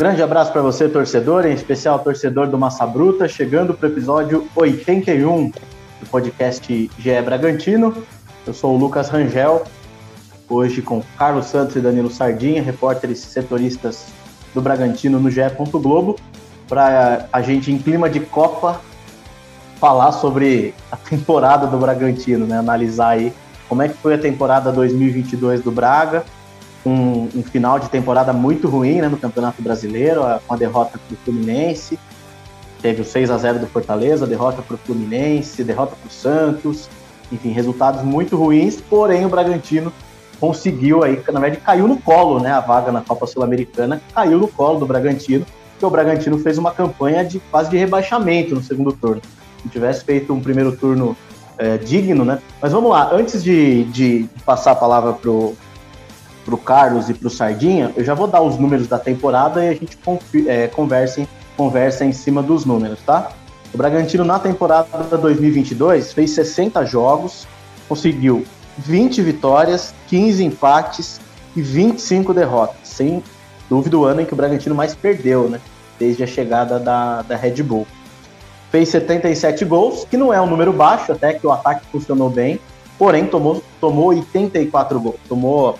[0.00, 4.48] Grande abraço para você, torcedor, em especial torcedor do Massa Bruta, chegando para o episódio
[4.56, 7.94] 81 do podcast GE Bragantino.
[8.46, 9.62] Eu sou o Lucas Rangel,
[10.48, 14.06] hoje com Carlos Santos e Danilo Sardinha, repórteres setoristas
[14.54, 15.42] do Bragantino no GE.
[15.70, 16.16] Globo,
[16.66, 18.80] para a gente, em clima de Copa,
[19.80, 22.58] falar sobre a temporada do Bragantino, né?
[22.58, 23.32] analisar aí
[23.68, 26.24] como é que foi a temporada 2022 do Braga,
[26.84, 31.14] um, um, final de temporada muito ruim né, no Campeonato Brasileiro, com a derrota para
[31.14, 31.98] o Fluminense.
[32.82, 36.88] Teve o 6 a 0 do Fortaleza, derrota para o Fluminense, derrota para o Santos.
[37.30, 39.92] Enfim, resultados muito ruins, porém o Bragantino
[40.40, 44.48] conseguiu aí, na verdade caiu no colo, né, a vaga na Copa Sul-Americana, caiu no
[44.48, 48.92] colo do Bragantino, porque o Bragantino fez uma campanha de quase de rebaixamento no segundo
[48.92, 49.20] turno.
[49.62, 51.16] Se tivesse feito um primeiro turno
[51.58, 52.38] é, digno, né?
[52.60, 55.54] Mas vamos lá, antes de, de passar a palavra pro
[56.44, 59.64] para o Carlos e para o Sardinha, eu já vou dar os números da temporada
[59.64, 59.98] e a gente
[60.46, 63.30] é, conversa, conversa em cima dos números, tá?
[63.72, 67.46] O Bragantino na temporada 2022 fez 60 jogos,
[67.88, 68.44] conseguiu
[68.78, 71.20] 20 vitórias, 15 empates
[71.54, 72.76] e 25 derrotas.
[72.82, 73.22] Sem
[73.68, 75.60] dúvida o ano em que o Bragantino mais perdeu, né?
[75.98, 77.86] Desde a chegada da, da Red Bull.
[78.70, 82.60] Fez 77 gols, que não é um número baixo, até que o ataque funcionou bem,
[82.98, 85.16] porém tomou, tomou 84 gols.
[85.28, 85.76] Tomou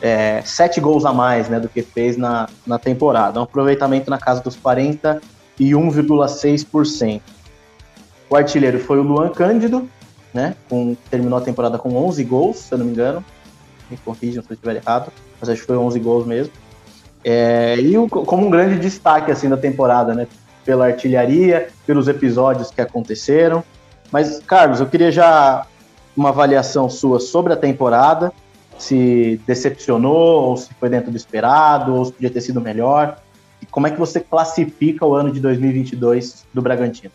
[0.00, 3.38] é, sete gols a mais né, do que fez na, na temporada.
[3.38, 7.20] Um aproveitamento na casa dos 41,6%.
[8.28, 9.88] O artilheiro foi o Luan Cândido,
[10.32, 13.22] né, com, terminou a temporada com 11 gols, se eu não me engano.
[13.90, 16.52] Me corrijam se eu estiver errado, mas acho que foi 11 gols mesmo.
[17.24, 20.26] É, e o, como um grande destaque assim da temporada, né,
[20.66, 23.64] pela artilharia, pelos episódios que aconteceram.
[24.10, 25.66] Mas, Carlos, eu queria já
[26.16, 28.32] uma avaliação sua sobre a temporada
[28.78, 33.18] se decepcionou, ou se foi dentro do esperado, ou se podia ter sido melhor.
[33.60, 37.12] E como é que você classifica o ano de 2022 do Bragantino?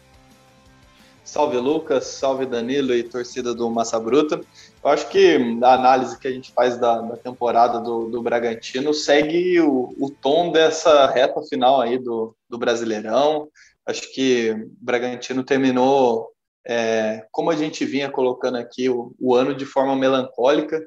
[1.24, 4.42] Salve Lucas, salve Danilo e torcida do Massa Bruta.
[4.84, 8.94] Eu acho que a análise que a gente faz da, da temporada do, do, Bragantino
[8.96, 13.48] segue o, o, tom dessa reta final aí do, do Brasileirão.
[13.86, 16.30] Acho que o Bragantino terminou,
[16.68, 20.84] é, como a gente vinha colocando aqui, o, o ano de forma melancólica.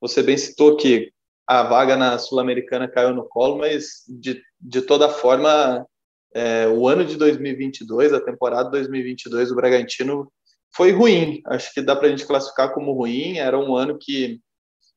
[0.00, 1.12] Você bem citou que
[1.46, 5.86] a vaga na Sul-Americana caiu no colo, mas de, de toda forma,
[6.34, 10.28] é, o ano de 2022, a temporada 2022 do Bragantino
[10.74, 11.40] foi ruim.
[11.46, 13.38] Acho que dá para a gente classificar como ruim.
[13.38, 14.40] Era um ano que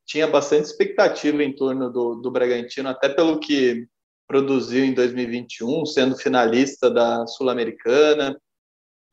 [0.06, 3.88] tinha bastante expectativa em torno do, do Bragantino, até pelo que
[4.28, 8.40] produziu em 2021, sendo finalista da Sul-Americana,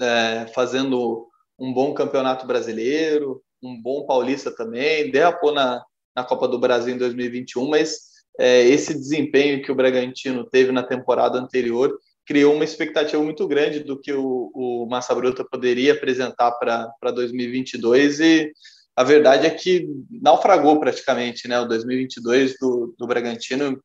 [0.00, 1.26] é, fazendo
[1.58, 5.82] um bom campeonato brasileiro, um bom paulista também, derrapou na,
[6.14, 7.98] na Copa do Brasil em 2021, mas
[8.38, 13.80] é, esse desempenho que o Bragantino teve na temporada anterior criou uma expectativa muito grande
[13.80, 18.52] do que o, o Massa Bruta poderia apresentar para 2022 e
[18.96, 21.60] a verdade é que naufragou praticamente, né?
[21.60, 23.80] O 2022 do, do Bragantino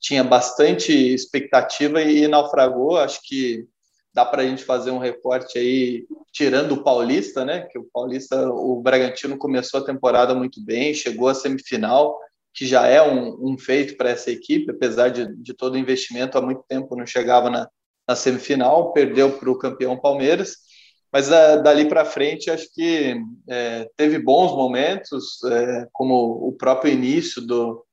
[0.00, 2.96] tinha bastante expectativa e, e naufragou.
[2.96, 3.66] Acho que
[4.12, 7.68] dá para a gente fazer um recorte aí, tirando o Paulista, né?
[7.70, 12.18] Que o Paulista, o Bragantino começou a temporada muito bem, chegou à semifinal,
[12.54, 16.38] que já é um, um feito para essa equipe, apesar de, de todo o investimento,
[16.38, 17.68] há muito tempo não chegava na,
[18.06, 20.58] na semifinal, perdeu para o campeão Palmeiras.
[21.12, 23.16] Mas uh, dali para frente, acho que
[23.48, 26.14] é, teve bons momentos, é, como
[26.48, 27.84] o próprio início do,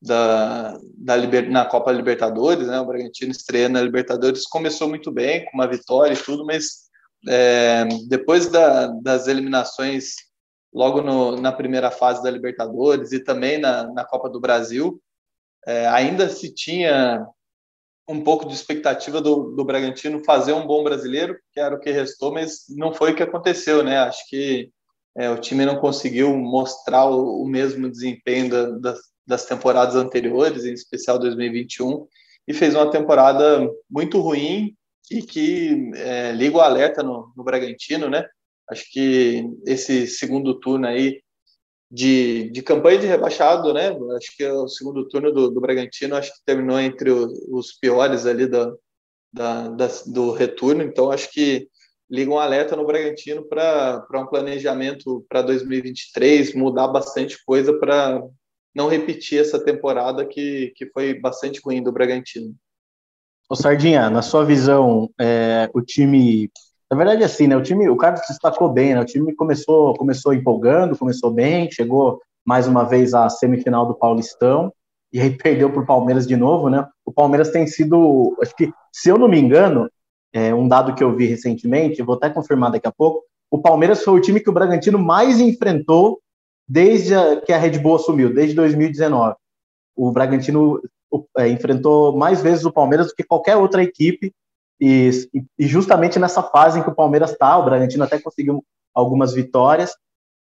[0.00, 2.78] da, da Liber, na Copa Libertadores, né?
[2.80, 6.82] O Bragantino estreando na Libertadores começou muito bem, com uma vitória e tudo, mas
[7.28, 10.14] é, depois da, das eliminações,
[10.72, 15.00] logo no, na primeira fase da Libertadores e também na, na Copa do Brasil,
[15.66, 17.24] é, ainda se tinha
[18.12, 21.90] um pouco de expectativa do, do Bragantino fazer um bom brasileiro, que era o que
[21.90, 23.98] restou, mas não foi o que aconteceu, né?
[23.98, 24.70] Acho que
[25.16, 30.64] é, o time não conseguiu mostrar o, o mesmo desempenho da, das, das temporadas anteriores,
[30.64, 32.06] em especial 2021,
[32.46, 34.74] e fez uma temporada muito ruim
[35.10, 38.26] e que é, liga o alerta no, no Bragantino, né?
[38.70, 41.20] Acho que esse segundo turno aí
[41.92, 43.94] de, de campanha de rebaixado, né?
[44.16, 47.74] Acho que é o segundo turno do, do Bragantino, acho que terminou entre o, os
[47.74, 48.72] piores ali da,
[49.30, 51.68] da, da, do retorno, então acho que
[52.10, 58.22] liga um alerta no Bragantino para um planejamento para 2023, mudar bastante coisa para
[58.74, 62.54] não repetir essa temporada que, que foi bastante ruim do Bragantino.
[63.50, 66.50] Ô Sardinha, na sua visão, é, o time
[66.92, 67.56] Na verdade, assim, né?
[67.56, 69.00] O time, o Carlos destacou bem, né?
[69.00, 74.70] O time começou, começou empolgando, começou bem, chegou mais uma vez à semifinal do Paulistão
[75.10, 76.86] e aí perdeu para o Palmeiras de novo, né?
[77.02, 79.90] O Palmeiras tem sido, acho que, se eu não me engano,
[80.34, 84.04] é um dado que eu vi recentemente, vou até confirmar daqui a pouco, o Palmeiras
[84.04, 86.20] foi o time que o Bragantino mais enfrentou
[86.68, 89.34] desde a, que a Red Bull assumiu, desde 2019.
[89.96, 90.78] O Bragantino
[91.38, 94.30] é, enfrentou mais vezes o Palmeiras do que qualquer outra equipe,
[94.84, 95.10] e,
[95.56, 99.92] e justamente nessa fase em que o Palmeiras está, o Bragantino até conseguiu algumas vitórias,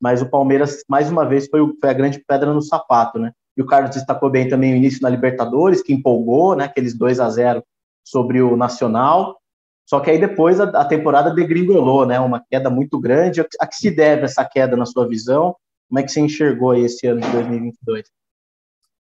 [0.01, 3.33] mas o Palmeiras, mais uma vez, foi, foi a grande pedra no sapato, né?
[3.55, 6.65] E o Carlos destacou bem também o início na Libertadores, que empolgou, né?
[6.65, 7.63] Aqueles 2 a 0
[8.03, 9.39] sobre o Nacional.
[9.85, 12.19] Só que aí depois a, a, temporada degringolou, né?
[12.19, 13.43] Uma queda muito grande.
[13.61, 15.55] A que se deve essa queda na sua visão?
[15.87, 18.07] Como é que você enxergou esse ano de 2022?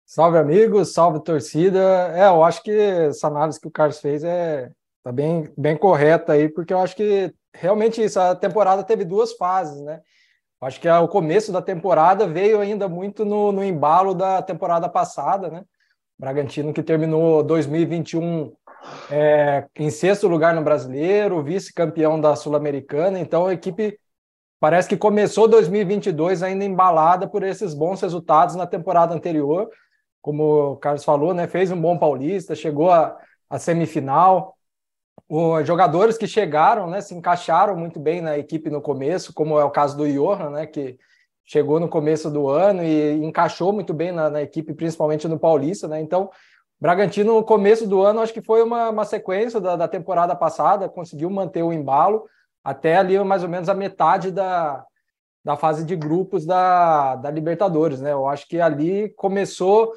[0.04, 1.80] Salve, amigos, salve, torcida.
[2.16, 4.72] É, eu acho que essa análise que o Carlos fez é
[5.08, 9.32] tá bem, bem correta aí, porque eu acho que realmente isso, a temporada teve duas
[9.34, 10.02] fases, né?
[10.60, 15.50] Acho que o começo da temporada veio ainda muito no, no embalo da temporada passada,
[15.50, 15.64] né?
[16.20, 18.52] Bragantino que terminou 2021
[19.10, 23.18] é, em sexto lugar no Brasileiro, vice-campeão da Sul-Americana.
[23.18, 23.98] Então a equipe
[24.60, 29.70] parece que começou 2022 ainda embalada por esses bons resultados na temporada anterior.
[30.22, 31.48] Como o Carlos falou, né?
[31.48, 34.57] Fez um bom paulista, chegou à semifinal
[35.30, 39.64] os jogadores que chegaram, né, se encaixaram muito bem na equipe no começo, como é
[39.64, 40.98] o caso do Johan, né, que
[41.46, 45.88] chegou no começo do ano e encaixou muito bem na, na equipe, principalmente no Paulista,
[45.88, 46.02] né?
[46.02, 46.30] Então,
[46.80, 50.90] Bragantino no começo do ano, acho que foi uma, uma sequência da, da temporada passada,
[50.90, 52.26] conseguiu manter o embalo
[52.64, 54.86] até ali mais ou menos a metade da,
[55.44, 58.12] da fase de grupos da, da Libertadores, né?
[58.12, 59.94] Eu acho que ali começou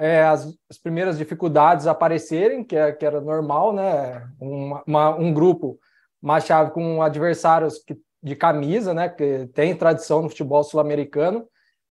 [0.00, 4.26] é, as, as, primeiras dificuldades aparecerem, que, é, que era normal, né?
[4.40, 5.78] Uma, uma, um grupo,
[6.22, 9.10] uma chave com adversários que, de camisa, né?
[9.10, 11.46] Que tem tradição no futebol sul-americano.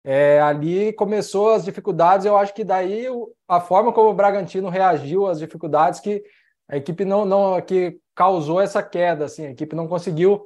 [0.04, 2.26] É, ali começou as dificuldades.
[2.26, 3.08] Eu acho que daí
[3.48, 6.22] a forma como o Bragantino reagiu às dificuldades que
[6.68, 10.46] a equipe não, não que causou essa queda, assim, a equipe não conseguiu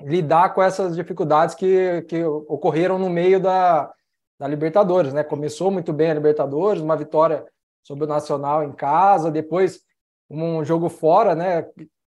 [0.00, 3.92] lidar com essas dificuldades que, que ocorreram no meio da,
[4.40, 5.22] da Libertadores, né?
[5.22, 7.44] Começou muito bem a Libertadores, uma vitória
[7.82, 9.82] sobre o Nacional em casa, depois
[10.30, 11.66] um jogo fora, né?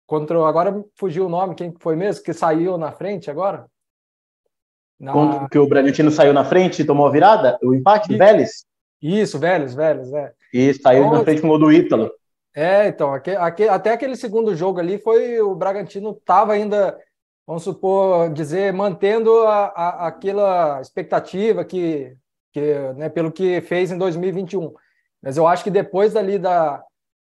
[0.07, 3.65] Contra agora fugiu o nome, quem foi mesmo que saiu na frente agora?
[4.97, 5.49] Na...
[5.49, 7.59] Que o Bragantino saiu na frente e tomou a virada?
[7.61, 8.15] O empate?
[8.15, 8.65] Vélez?
[9.01, 10.31] Isso, Vélez, Vélez, é.
[10.53, 12.11] E saiu então, na frente com o do Ítalo.
[12.55, 16.97] É, então, aqui, aqui, até aquele segundo jogo ali foi o Bragantino estava ainda,
[17.51, 22.15] vamos supor, dizer, mantendo a, a, aquela expectativa que
[22.53, 22.61] que,
[22.93, 24.73] né, pelo que fez em 2021.
[25.21, 26.81] Mas eu acho que depois dali da,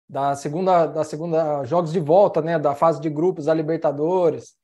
[0.07, 4.55] da segunda da segunda jogos de volta, né, da fase de grupos da Libertadores,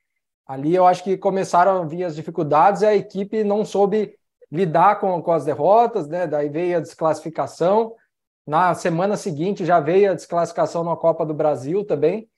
[0.48, 4.16] ali eu acho que começaram a vir as dificuldades e a equipe não soube
[4.50, 6.26] lidar com, com as derrotas, né?
[6.26, 7.96] Daí veio a desclassificação.
[8.48, 12.30] Na semana seguinte já veio a desclassificação na Copa do Brasil também.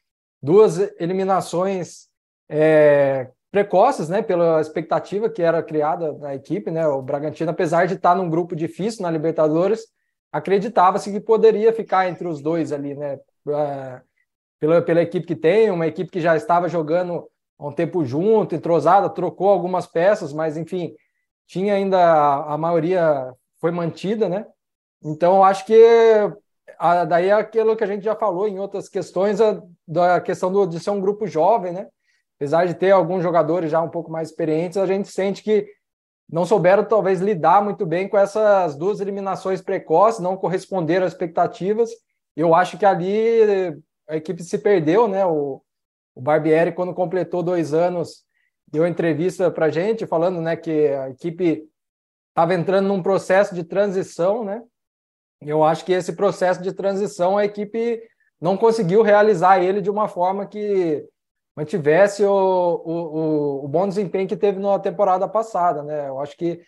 [0.41, 2.10] Duas eliminações
[2.53, 7.94] é, precoces, né, pela expectativa que era criada na equipe, né, o Bragantino, apesar de
[7.94, 9.86] estar num grupo difícil na Libertadores,
[10.31, 14.01] acreditava-se que poderia ficar entre os dois ali, né, é,
[14.59, 17.25] pela, pela equipe que tem, uma equipe que já estava jogando
[17.57, 20.94] há um tempo junto, entrosada, trocou algumas peças, mas enfim,
[21.48, 24.46] tinha ainda a, a maioria foi mantida, né,
[25.01, 25.81] então acho que
[26.77, 30.51] a, daí é aquilo que a gente já falou em outras questões, a, da questão
[30.51, 31.88] do, de ser um grupo jovem, né,
[32.41, 35.67] apesar de ter alguns jogadores já um pouco mais experientes, a gente sente que
[36.27, 41.91] não souberam talvez lidar muito bem com essas duas eliminações precoces, não corresponderam às expectativas.
[42.36, 43.79] Eu acho que ali
[44.10, 45.24] a equipe se perdeu, né?
[45.24, 45.62] O,
[46.15, 48.24] o Barbieri, quando completou dois anos,
[48.67, 51.69] deu entrevista para a gente falando, né, que a equipe
[52.29, 54.63] estava entrando num processo de transição, né?
[55.39, 58.01] Eu acho que esse processo de transição a equipe
[58.41, 61.07] não conseguiu realizar ele de uma forma que
[61.55, 66.08] mantivesse o, o, o, bom desempenho que teve na temporada passada, né?
[66.08, 66.62] Eu acho que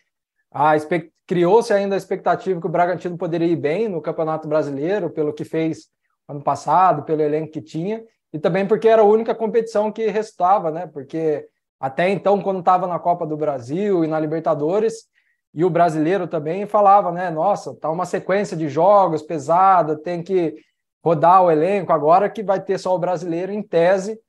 [1.26, 5.46] criou-se ainda a expectativa que o Bragantino poderia ir bem no Campeonato Brasileiro, pelo que
[5.46, 5.88] fez
[6.28, 10.70] ano passado, pelo elenco que tinha, e também porque era a única competição que restava,
[10.70, 10.88] né?
[10.88, 11.48] Porque
[11.80, 15.06] até então, quando estava na Copa do Brasil e na Libertadores,
[15.54, 17.30] e o brasileiro também falava, né?
[17.30, 20.56] Nossa, tá uma sequência de jogos pesada, tem que
[21.04, 24.20] rodar o elenco agora que vai ter só o brasileiro em tese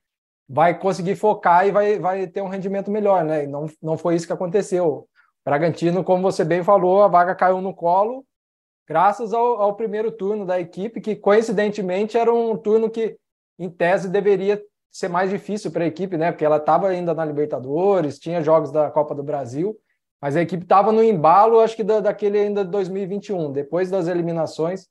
[0.48, 3.44] vai conseguir focar e vai, vai ter um rendimento melhor, né?
[3.44, 5.08] E não, não foi isso que aconteceu.
[5.44, 8.24] Bragantino, como você bem falou, a vaga caiu no colo,
[8.86, 13.16] graças ao, ao primeiro turno da equipe, que coincidentemente era um turno que,
[13.58, 16.30] em tese, deveria ser mais difícil para a equipe, né?
[16.30, 19.76] Porque ela estava ainda na Libertadores, tinha jogos da Copa do Brasil,
[20.20, 23.52] mas a equipe estava no embalo, acho que da, daquele ainda de 2021.
[23.52, 24.86] Depois das eliminações,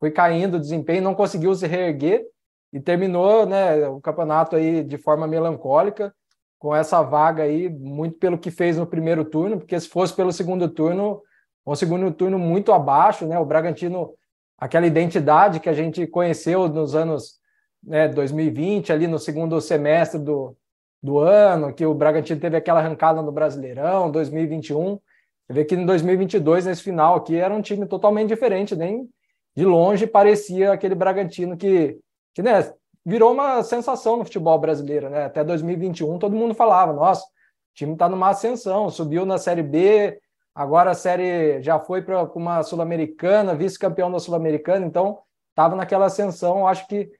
[0.00, 2.26] foi caindo o desempenho, não conseguiu se reerguer
[2.74, 6.12] e terminou né, o campeonato aí de forma melancólica,
[6.58, 10.32] com essa vaga aí, muito pelo que fez no primeiro turno, porque se fosse pelo
[10.32, 11.22] segundo turno,
[11.64, 13.38] um segundo turno muito abaixo, né?
[13.38, 14.14] O Bragantino,
[14.58, 17.38] aquela identidade que a gente conheceu nos anos
[17.80, 20.56] né, 2020, ali no segundo semestre do,
[21.00, 24.98] do ano, que o Bragantino teve aquela arrancada no Brasileirão, 2021.
[25.46, 29.08] Você vê que em 2022, nesse final aqui, era um time totalmente diferente, nem
[29.54, 32.00] de longe parecia aquele Bragantino que
[32.34, 32.72] que né,
[33.04, 35.24] virou uma sensação no futebol brasileiro, né?
[35.24, 40.18] Até 2021 todo mundo falava, nossa, o time está numa ascensão, subiu na Série B,
[40.54, 45.18] agora a série já foi para uma Sul-Americana, vice-campeão da Sul-Americana, então
[45.50, 46.66] estava naquela ascensão.
[46.66, 47.10] Acho que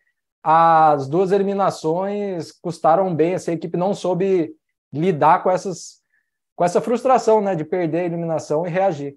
[0.43, 4.55] as duas eliminações custaram bem, essa equipe não soube
[4.93, 6.05] lidar com essas
[6.57, 9.17] com essa frustração, né, de perder a eliminação e reagir.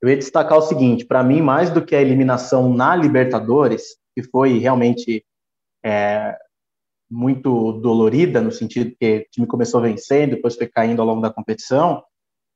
[0.00, 4.22] Eu ia destacar o seguinte, para mim, mais do que a eliminação na Libertadores, que
[4.24, 5.24] foi realmente
[5.84, 6.36] é,
[7.08, 11.32] muito dolorida, no sentido que o time começou vencendo, depois foi caindo ao longo da
[11.32, 12.02] competição,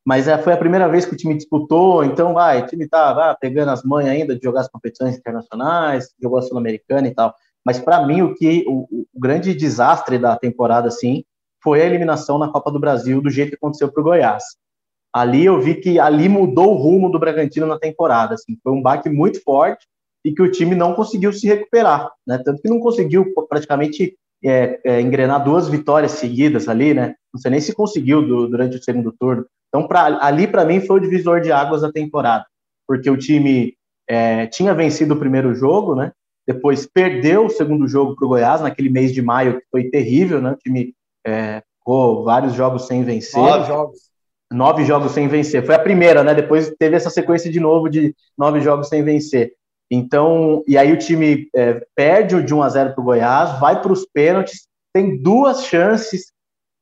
[0.05, 3.27] mas é, foi a primeira vez que o time disputou, então vai, o time estava
[3.27, 7.33] tá, pegando as manhas ainda de jogar as competições internacionais, jogou a Sul-Americana e tal.
[7.65, 11.23] Mas para mim o que o, o, grande desastre da temporada assim
[11.63, 14.43] foi a eliminação na Copa do Brasil do jeito que aconteceu para o Goiás.
[15.15, 18.83] Ali eu vi que ali mudou o rumo do Bragantino na temporada, assim, foi um
[18.83, 19.87] baque muito forte
[20.25, 22.41] e que o time não conseguiu se recuperar, né?
[22.45, 27.15] Tanto que não conseguiu praticamente é, é, engrenar duas vitórias seguidas ali, né?
[27.33, 29.47] Não sei nem se conseguiu do, durante o segundo turno.
[29.69, 32.45] Então, pra, ali para mim foi o divisor de águas da temporada,
[32.87, 33.75] porque o time
[34.09, 36.13] é, tinha vencido o primeiro jogo, né?
[36.47, 40.41] Depois perdeu o segundo jogo para o Goiás naquele mês de maio que foi terrível,
[40.41, 40.53] né?
[40.53, 40.93] O time
[41.25, 43.41] é, ficou vários jogos sem vencer.
[43.41, 43.99] Nove jogos.
[44.53, 45.65] Nove jogos sem vencer.
[45.65, 46.35] Foi a primeira, né?
[46.35, 49.53] Depois teve essa sequência de novo de nove jogos sem vencer.
[49.95, 53.79] Então, e aí o time é, perde de 1 a 0 para o Goiás, vai
[53.83, 56.33] para os pênaltis, tem duas chances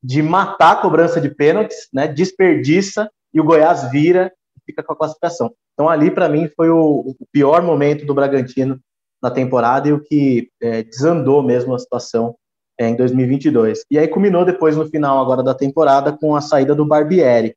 [0.01, 2.07] de matar a cobrança de pênaltis, né?
[2.07, 5.53] Desperdiça e o Goiás vira e fica com a classificação.
[5.75, 8.79] Então, ali para mim foi o, o, pior momento do Bragantino
[9.21, 12.37] na temporada e o que é, desandou mesmo a situação
[12.79, 13.87] é, em 2022.
[13.91, 17.57] E aí culminou depois no final agora da temporada com a saída do Barbieri.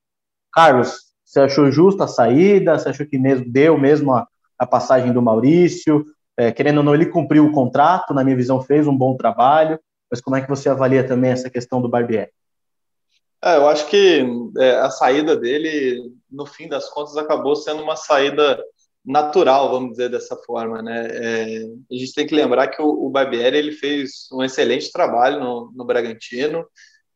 [0.51, 2.79] Carlos, você achou justa a saída?
[2.79, 6.05] Você achou que mesmo deu mesmo a a passagem do Maurício.
[6.38, 9.79] É, querendo ou não, ele cumpriu o contrato, na minha visão, fez um bom trabalho.
[10.10, 12.31] Mas como é que você avalia também essa questão do Barbieri?
[13.43, 14.25] É, eu acho que
[14.57, 18.63] é, a saída dele, no fim das contas, acabou sendo uma saída
[19.05, 21.07] natural, vamos dizer dessa forma, né?
[21.12, 21.45] É,
[21.91, 25.72] a gente tem que lembrar que o, o Barbieri ele fez um excelente trabalho no,
[25.75, 26.65] no Bragantino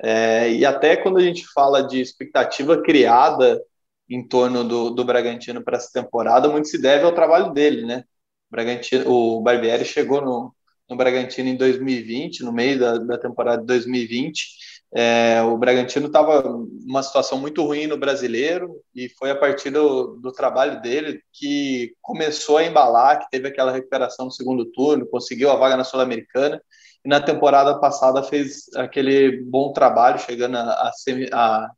[0.02, 3.62] é, e até quando a gente fala de expectativa criada
[4.10, 8.04] em torno do, do Bragantino para essa temporada, muito se deve ao trabalho dele, né?
[8.50, 10.56] O, Bragantino, o Barbieri chegou no,
[10.90, 14.68] no Bragantino em 2020, no meio da, da temporada de 2020.
[14.94, 20.16] É, o Bragantino estava numa situação muito ruim no brasileiro e foi a partir do,
[20.22, 25.52] do trabalho dele que começou a embalar, que teve aquela recuperação no segundo turno, conseguiu
[25.52, 26.62] a vaga na Sul-Americana
[27.04, 30.92] e na temporada passada fez aquele bom trabalho, chegando a, a,
[31.34, 31.72] a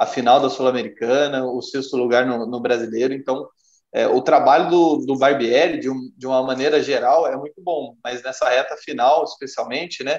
[0.00, 3.12] a final da Sul-Americana, o sexto lugar no, no brasileiro.
[3.12, 3.46] Então,
[3.92, 7.94] é, o trabalho do, do Barbieri, de, um, de uma maneira geral, é muito bom,
[8.02, 10.18] mas nessa reta final, especialmente, né,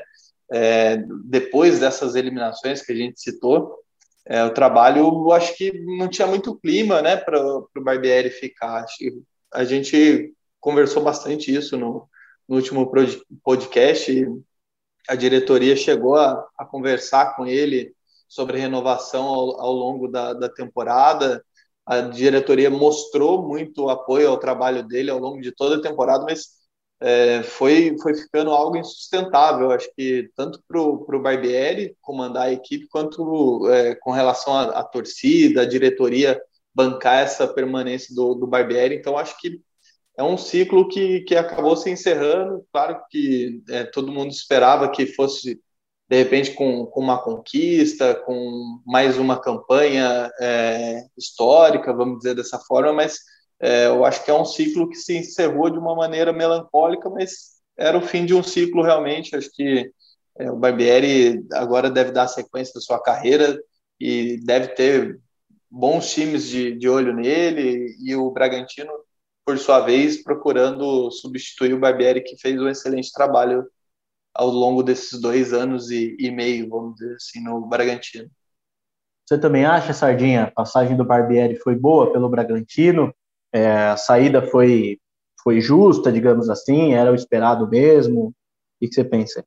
[0.54, 3.76] é, depois dessas eliminações que a gente citou,
[4.28, 8.86] é, o trabalho, eu acho que não tinha muito clima né, para o Barbieri ficar.
[9.52, 12.08] A gente conversou bastante isso no,
[12.48, 12.92] no último
[13.44, 14.28] podcast.
[15.10, 17.96] A diretoria chegou a, a conversar com ele
[18.32, 21.44] sobre renovação ao, ao longo da, da temporada.
[21.86, 26.62] A diretoria mostrou muito apoio ao trabalho dele ao longo de toda a temporada, mas
[27.02, 32.88] é, foi, foi ficando algo insustentável, acho que tanto para o Barbieri comandar a equipe,
[32.88, 36.42] quanto é, com relação à, torcida, a diretoria
[36.74, 38.96] bancar essa permanência do, do Barbieri.
[38.96, 39.60] Então, acho que
[40.18, 42.66] é um ciclo que, que acabou se encerrando.
[42.72, 45.60] Claro que é, todo mundo esperava que fosse
[46.12, 52.60] de repente com, com uma conquista, com mais uma campanha é, histórica, vamos dizer dessa
[52.60, 53.20] forma, mas
[53.62, 57.52] é, eu acho que é um ciclo que se encerrou de uma maneira melancólica, mas
[57.78, 59.38] era o fim de um ciclo realmente.
[59.38, 59.90] Acho que
[60.38, 63.58] é, o Barbieri agora deve dar sequência da sua carreira
[63.98, 65.18] e deve ter
[65.70, 68.92] bons times de, de olho nele, e o Bragantino,
[69.46, 73.66] por sua vez, procurando substituir o Barbieri, que fez um excelente trabalho
[74.34, 78.30] ao longo desses dois anos e, e meio, vamos dizer assim, no Bragantino.
[79.28, 83.14] Você também acha, Sardinha, a passagem do Barbieri foi boa pelo Bragantino?
[83.54, 85.00] É, a saída foi,
[85.44, 86.94] foi justa, digamos assim?
[86.94, 88.28] Era o esperado mesmo?
[88.28, 88.34] O
[88.80, 89.46] que você pensa?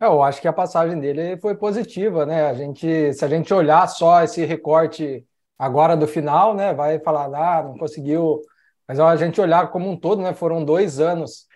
[0.00, 2.46] É, eu acho que a passagem dele foi positiva, né?
[2.46, 5.24] A gente, se a gente olhar só esse recorte
[5.58, 8.42] agora do final, né, vai falar, ah, não conseguiu.
[8.86, 11.46] Mas a gente olhar como um todo, né, foram dois anos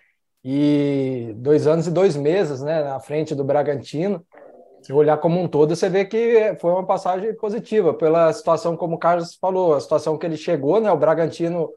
[0.43, 4.25] e dois anos e dois meses, né, na frente do Bragantino.
[4.81, 8.95] Se olhar como um todo, você vê que foi uma passagem positiva pela situação, como
[8.95, 10.91] o Carlos falou, a situação que ele chegou, né?
[10.91, 11.69] O Bragantino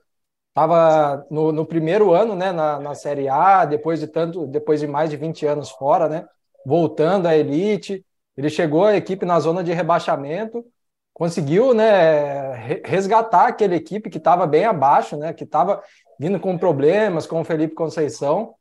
[0.48, 4.86] estava no, no, primeiro ano, né, na, na Série A, depois de tanto, depois de
[4.86, 6.26] mais de 20 anos fora, né?
[6.64, 8.04] Voltando à elite,
[8.36, 10.64] ele chegou a equipe na zona de rebaixamento,
[11.14, 15.82] conseguiu, né, resgatar aquela equipe que estava bem abaixo, né, que estava
[16.18, 18.54] vindo com problemas com o Felipe Conceição.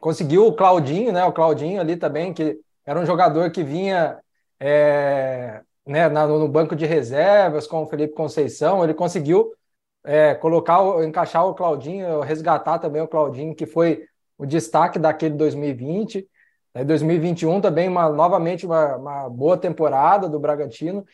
[0.00, 4.18] Conseguiu o Claudinho, né, o Claudinho ali também que era um jogador que vinha
[4.60, 9.52] é, né, no banco de reservas com o Felipe Conceição, ele conseguiu
[10.04, 14.04] é, colocar, encaixar o Claudinho, resgatar também o Claudinho, que foi
[14.36, 16.28] o destaque daquele 2020.
[16.74, 21.04] Em 2021 também, uma, novamente, uma, uma boa temporada do Bragantino.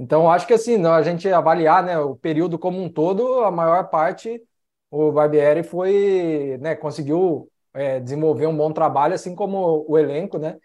[0.00, 3.90] Então, acho que assim, a gente avaliar né, o período como um todo, a maior
[3.90, 4.42] parte,
[4.90, 10.58] o Barbieri foi, né, conseguiu é, desenvolver um bom trabalho, assim como o elenco, né?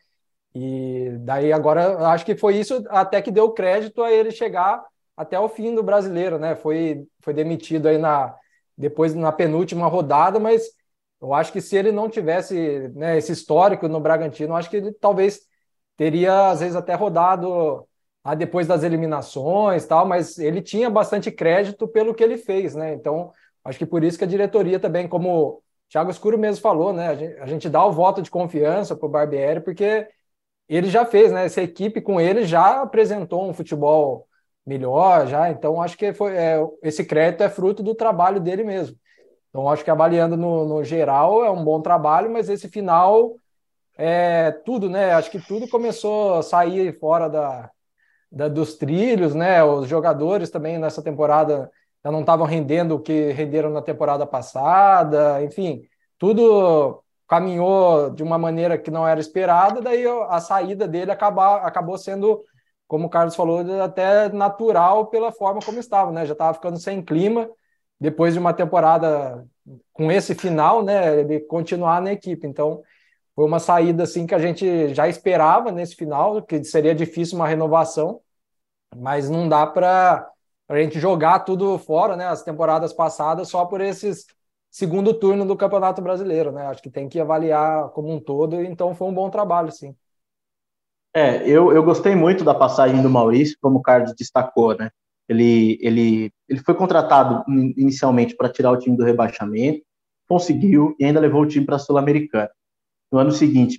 [0.55, 4.81] E daí agora acho que foi isso até que deu crédito a ele chegar
[5.17, 6.55] até o fim do brasileiro, né?
[6.55, 8.33] Foi, foi demitido aí na
[8.77, 10.63] depois na penúltima rodada, mas
[11.21, 14.93] eu acho que se ele não tivesse né, esse histórico no Bragantino, acho que ele
[14.93, 15.41] talvez
[15.97, 17.85] teria às vezes até rodado
[18.25, 22.91] ah, depois das eliminações tal, mas ele tinha bastante crédito pelo que ele fez, né?
[22.95, 23.31] Então
[23.63, 27.09] acho que por isso que a diretoria também, como o Thiago Escuro mesmo falou, né?
[27.09, 30.07] A gente, a gente dá o voto de confiança para o Barbieri, porque
[30.67, 31.45] ele já fez, né?
[31.45, 34.27] Essa equipe com ele já apresentou um futebol
[34.65, 35.51] melhor, já.
[35.51, 38.97] Então, acho que foi, é, esse crédito é fruto do trabalho dele mesmo.
[39.49, 43.35] Então, acho que avaliando no, no geral é um bom trabalho, mas esse final
[43.97, 45.13] é tudo, né?
[45.13, 47.71] Acho que tudo começou a sair fora da,
[48.31, 49.63] da dos trilhos, né?
[49.63, 51.71] Os jogadores também nessa temporada
[52.03, 55.83] já não estavam rendendo o que renderam na temporada passada, enfim,
[56.19, 61.97] tudo caminhou de uma maneira que não era esperada, daí a saída dele acabar, acabou
[61.97, 62.43] sendo,
[62.87, 66.25] como o Carlos falou, até natural pela forma como estava, né?
[66.25, 67.49] Já estava ficando sem clima
[67.99, 69.45] depois de uma temporada
[69.93, 71.19] com esse final, né?
[71.19, 72.45] Ele continuar na equipe.
[72.45, 72.83] Então,
[73.35, 77.47] foi uma saída assim que a gente já esperava nesse final, que seria difícil uma
[77.47, 78.21] renovação,
[78.95, 80.29] mas não dá para
[80.69, 82.25] a gente jogar tudo fora, né?
[82.27, 84.25] As temporadas passadas só por esses
[84.71, 86.65] segundo turno do Campeonato Brasileiro, né?
[86.67, 89.95] Acho que tem que avaliar como um todo, então foi um bom trabalho, sim.
[91.13, 94.89] É, eu, eu gostei muito da passagem do Maurício, como o Carlos destacou, né?
[95.29, 99.81] Ele, ele, ele foi contratado inicialmente para tirar o time do rebaixamento,
[100.27, 102.49] conseguiu e ainda levou o time para a Sul-Americana.
[103.15, 103.77] No ano seguinte,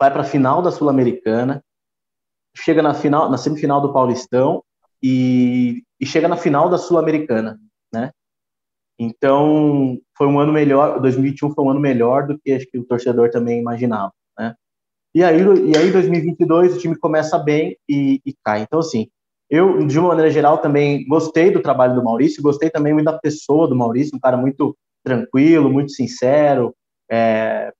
[0.00, 1.64] vai para a final da Sul-Americana,
[2.56, 4.62] chega na final, na semifinal do Paulistão
[5.02, 7.58] e, e chega na final da Sul-Americana,
[7.92, 8.12] né?
[8.96, 12.84] Então, foi um ano melhor, 2021 foi um ano melhor do que acho que o
[12.84, 14.54] torcedor também imaginava, né?
[15.12, 18.62] E aí, e aí 2022 o time começa bem e, e cai.
[18.62, 19.08] Então, assim,
[19.50, 23.18] eu, de uma maneira geral, também gostei do trabalho do Maurício, gostei também muito da
[23.18, 26.72] pessoa do Maurício, um cara muito tranquilo, muito sincero.
[27.10, 27.72] É,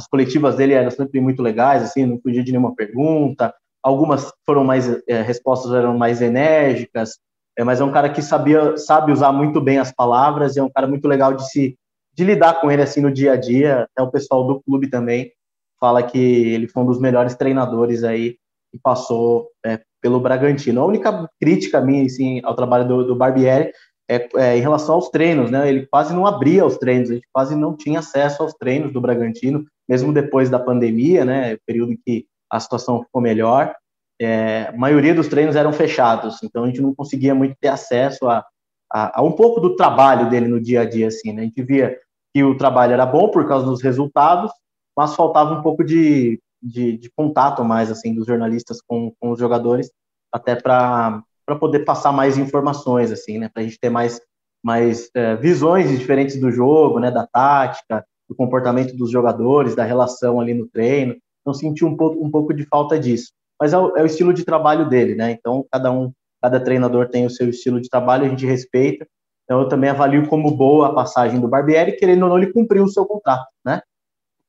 [0.00, 3.54] as coletivas dele eram sempre muito legais, assim, não fugia de nenhuma pergunta.
[3.82, 7.18] Algumas foram mais, é, respostas eram mais enérgicas,
[7.56, 10.62] é, mas é um cara que sabia, sabe usar muito bem as palavras, e é
[10.62, 11.76] um cara muito legal de se
[12.12, 13.82] de lidar com ele assim no dia a dia.
[13.82, 15.30] Até o pessoal do clube também
[15.78, 18.36] fala que ele foi um dos melhores treinadores aí
[18.72, 20.80] que passou é, pelo Bragantino.
[20.80, 23.70] A única crítica minha assim, ao trabalho do, do Barbieri
[24.10, 25.68] é, é, em relação aos treinos, né?
[25.68, 29.00] Ele quase não abria os treinos, a gente quase não tinha acesso aos treinos do
[29.00, 31.58] Bragantino, mesmo depois da pandemia, né?
[31.66, 33.74] Período que a situação ficou melhor
[34.20, 38.28] é, a maioria dos treinos eram fechados, então a gente não conseguia muito ter acesso
[38.28, 38.44] a,
[38.92, 41.40] a, a, um pouco do trabalho dele no dia a dia, assim, né?
[41.40, 41.98] A gente via
[42.34, 44.52] que o trabalho era bom por causa dos resultados,
[44.94, 49.38] mas faltava um pouco de, de, de contato mais, assim, dos jornalistas com, com os
[49.38, 49.90] jogadores,
[50.30, 51.24] até para
[51.58, 53.48] poder passar mais informações, assim, né?
[53.48, 54.20] Para a gente ter mais,
[54.62, 57.10] mais é, visões diferentes do jogo, né?
[57.10, 61.14] Da tática, do comportamento dos jogadores, da relação ali no treino.
[61.42, 64.32] Então senti um pouco, um pouco de falta disso mas é o, é o, estilo
[64.32, 65.32] de trabalho dele, né?
[65.32, 69.06] Então, cada um, cada treinador tem o seu estilo de trabalho, a gente respeita.
[69.44, 72.84] Então, eu também avalio como boa a passagem do Barbieri, querendo ou não, ele cumpriu
[72.84, 73.82] o seu contrato, né?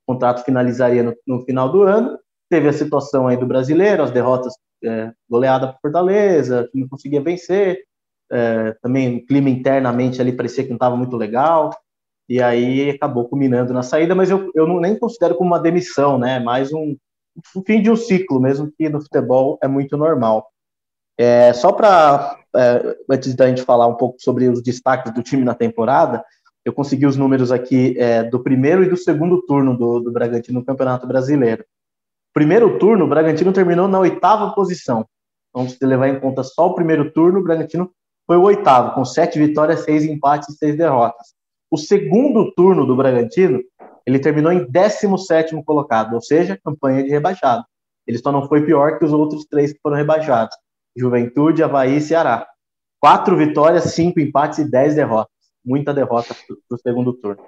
[0.07, 2.17] contrato finalizaria no, no, final do ano.
[2.49, 7.21] Teve a situação aí do brasileiro, as derrotas é, goleada para Fortaleza, que não conseguia
[7.21, 7.79] vencer.
[8.31, 11.71] É, também o clima internamente ali parecia que não estava muito legal.
[12.29, 16.17] E aí acabou culminando na saída, mas eu, eu não, nem considero como uma demissão,
[16.17, 16.39] né?
[16.39, 16.95] Mais um,
[17.55, 20.47] um fim de um ciclo, mesmo que no futebol é muito normal.
[21.17, 25.43] É, só para, é, antes da gente falar um pouco sobre os destaques do time
[25.43, 26.23] na temporada,
[26.63, 30.60] eu consegui os números aqui é, do primeiro e do segundo turno do, do Bragantino
[30.60, 31.65] no Campeonato Brasileiro.
[32.34, 35.05] Primeiro turno, o Bragantino terminou na oitava posição.
[35.49, 37.91] Então, se levar em conta só o primeiro turno, o Bragantino
[38.25, 41.34] foi o oitavo, com sete vitórias, seis empates e seis derrotas.
[41.71, 43.62] O segundo turno do Bragantino,
[44.05, 47.63] ele terminou em 17 colocado, ou seja, campanha de rebaixado.
[48.05, 50.53] Ele só não foi pior que os outros três que foram rebaixados:
[50.95, 52.45] Juventude, Havaí e Ceará.
[52.99, 55.31] Quatro vitórias, cinco empates e dez derrotas.
[55.63, 57.41] Muita derrota para o segundo turno.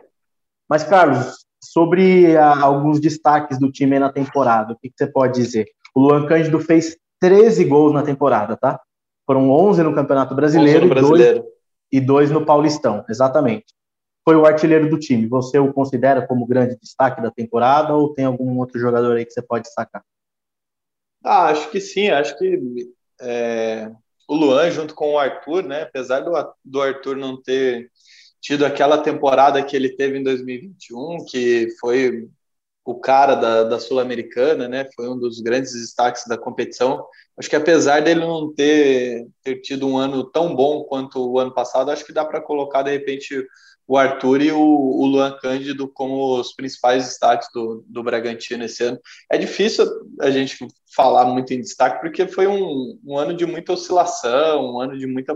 [0.70, 5.34] Mas, Carlos, sobre a, alguns destaques do time na temporada, o que, que, você pode
[5.34, 5.68] dizer?
[5.94, 8.80] O Luan Cândido fez 13 gols na temporada, tá?
[9.26, 11.40] Foram 11 no Campeonato Brasileiro, no brasileiro.
[11.40, 11.52] E, dois,
[11.92, 13.66] e dois no Paulistão, exatamente.
[14.26, 15.28] Foi o artilheiro do time.
[15.28, 19.32] Você o considera como grande destaque da temporada ou tem algum outro jogador aí que
[19.32, 20.04] você pode destacar?
[21.24, 22.10] Ah, acho que sim.
[22.10, 22.60] Acho que
[23.22, 23.92] é,
[24.28, 25.84] o Luan junto com o Arthur, né?
[25.84, 26.32] Apesar do,
[26.64, 27.90] do Arthur não ter
[28.42, 32.30] tido aquela temporada que ele teve em 2021, que foi
[32.86, 34.90] o cara da, da Sul-Americana, né?
[34.96, 37.06] Foi um dos grandes destaques da competição.
[37.38, 41.54] Acho que apesar dele não ter, ter tido um ano tão bom quanto o ano
[41.54, 43.48] passado, acho que dá para colocar de repente
[43.88, 48.84] o Arthur e o, o, Luan Cândido como os principais destaques do, do Bragantino esse
[48.84, 49.00] ano.
[49.30, 49.86] É difícil
[50.22, 50.66] a gente
[50.96, 55.06] falar muito em destaque, porque foi um, um ano de muita oscilação, um ano de
[55.06, 55.36] muita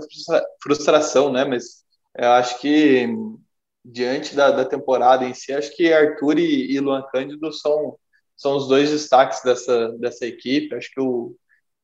[0.61, 1.43] frustração, né?
[1.43, 1.83] Mas
[2.17, 3.07] eu acho que
[3.83, 7.97] diante da, da temporada em si, acho que Arthur e, e Luan Cândido são,
[8.35, 10.75] são os dois destaques dessa, dessa equipe.
[10.75, 11.35] Acho que o,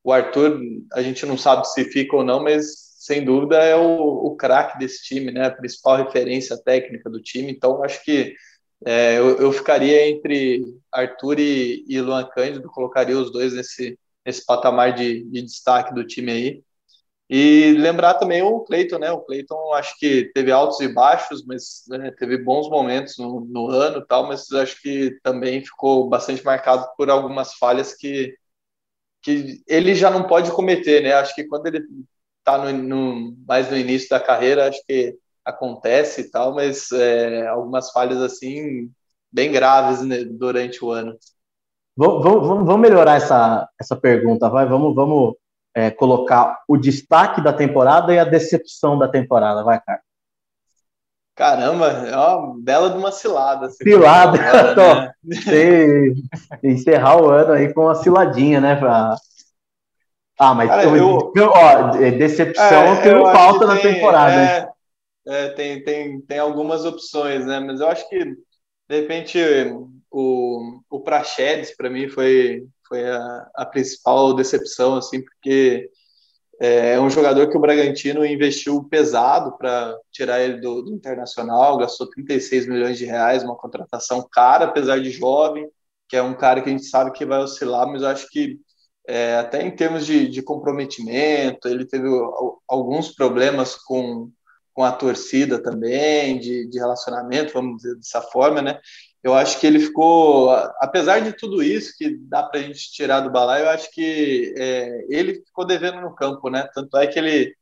[0.03, 0.59] o Arthur,
[0.93, 4.79] a gente não sabe se fica ou não, mas sem dúvida, é o, o craque
[4.79, 5.47] desse time, né?
[5.47, 7.51] A principal referência técnica do time.
[7.51, 8.33] Então, acho que
[8.85, 14.45] é, eu, eu, ficaria entre Arthur e, e Luan Cândido, colocaria os dois nesse, nesse
[14.45, 16.63] patamar de, de destaque do time aí.
[17.29, 19.11] E lembrar também o Cleiton, né?
[19.11, 23.69] O Cleiton acho que teve altos e baixos, mas né, teve bons momentos no, no
[23.69, 28.33] ano tal, mas acho que também ficou bastante marcado por algumas falhas que,
[29.21, 31.13] que ele já não pode cometer, né?
[31.13, 31.81] Acho que quando ele
[32.43, 37.47] está no, no, mais no início da carreira, acho que acontece e tal, mas é,
[37.47, 38.91] algumas falhas assim
[39.31, 41.17] bem graves né, durante o ano.
[41.95, 44.65] Vamos, vamos, vamos, melhorar essa, essa pergunta, vai?
[44.65, 45.35] Vamos, vamos
[45.75, 50.01] é, colocar o destaque da temporada e a decepção da temporada, vai, cara.
[51.35, 53.69] Caramba, é uma bela de uma cilada.
[53.69, 56.13] Cilada, agora, né?
[56.63, 58.75] encerrar o ano aí com uma ciladinha, né?
[58.75, 59.15] Pra
[60.39, 64.33] ah, mas Cara, eu, ó, é, decepção é, que não falta na tem, temporada.
[64.35, 64.73] É,
[65.27, 67.59] é, tem, tem, tem algumas opções, né?
[67.59, 69.39] Mas eu acho que, de repente,
[70.11, 75.89] o, o Praxedes, para mim, foi, foi a, a, principal decepção, assim, porque
[76.59, 81.77] é, é um jogador que o Bragantino investiu pesado para tirar ele do, do, Internacional,
[81.77, 85.69] gastou 36 milhões de reais, uma contratação cara, apesar de jovem,
[86.09, 88.59] que é um cara que a gente sabe que vai oscilar, mas eu acho que
[89.07, 92.07] é, até em termos de, de, comprometimento, ele teve
[92.67, 94.31] alguns problemas com,
[94.73, 98.79] com a torcida também, de, de, relacionamento, vamos dizer dessa forma, né?
[99.21, 103.21] Eu acho que ele ficou, apesar de tudo isso que dá para a gente tirar
[103.21, 106.67] do balaio, eu acho que é, ele ficou devendo no campo, né?
[106.73, 107.55] Tanto é que ele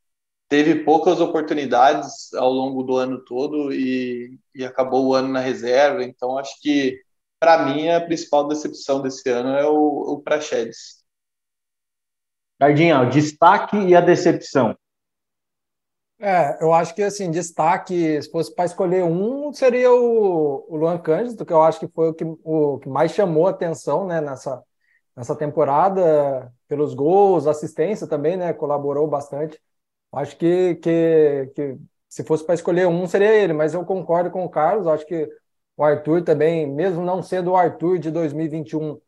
[0.52, 6.04] teve poucas oportunidades ao longo do ano todo e, e acabou o ano na reserva.
[6.04, 7.00] Então, acho que,
[7.40, 11.01] para mim, a principal decepção desse ano é o, o Praxedes.
[12.62, 14.78] Cardinha, o destaque e a decepção.
[16.20, 21.00] É, eu acho que assim, destaque, se fosse para escolher um, seria o, o Luan
[21.00, 24.64] Cândido, que eu acho que foi o que, o que mais chamou atenção né, nessa,
[25.16, 28.54] nessa temporada, pelos gols, assistência também, né?
[28.54, 29.60] Colaborou bastante.
[30.14, 34.46] Acho que, que, que se fosse para escolher um, seria ele, mas eu concordo com
[34.46, 35.28] o Carlos, acho que
[35.76, 39.02] o Arthur também, mesmo não sendo o Arthur de 2021,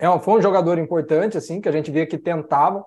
[0.00, 2.84] é um, foi um jogador importante, assim, que a gente via que tentava.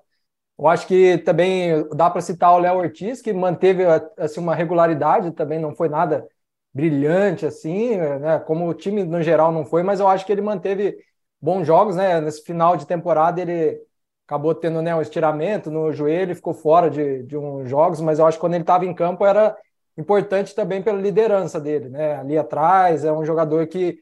[0.57, 3.83] Eu acho que também dá para citar o Léo Ortiz, que manteve
[4.17, 6.27] assim, uma regularidade, também não foi nada
[6.73, 8.39] brilhante, assim, né?
[8.39, 10.97] Como o time no geral não foi, mas eu acho que ele manteve
[11.41, 12.21] bons jogos, né?
[12.21, 13.79] Nesse final de temporada ele
[14.27, 18.25] acabou tendo né, um estiramento no joelho ficou fora de, de uns jogos, mas eu
[18.25, 19.55] acho que quando ele estava em campo era
[19.97, 22.15] importante também pela liderança dele, né?
[22.15, 23.99] Ali atrás, é um jogador que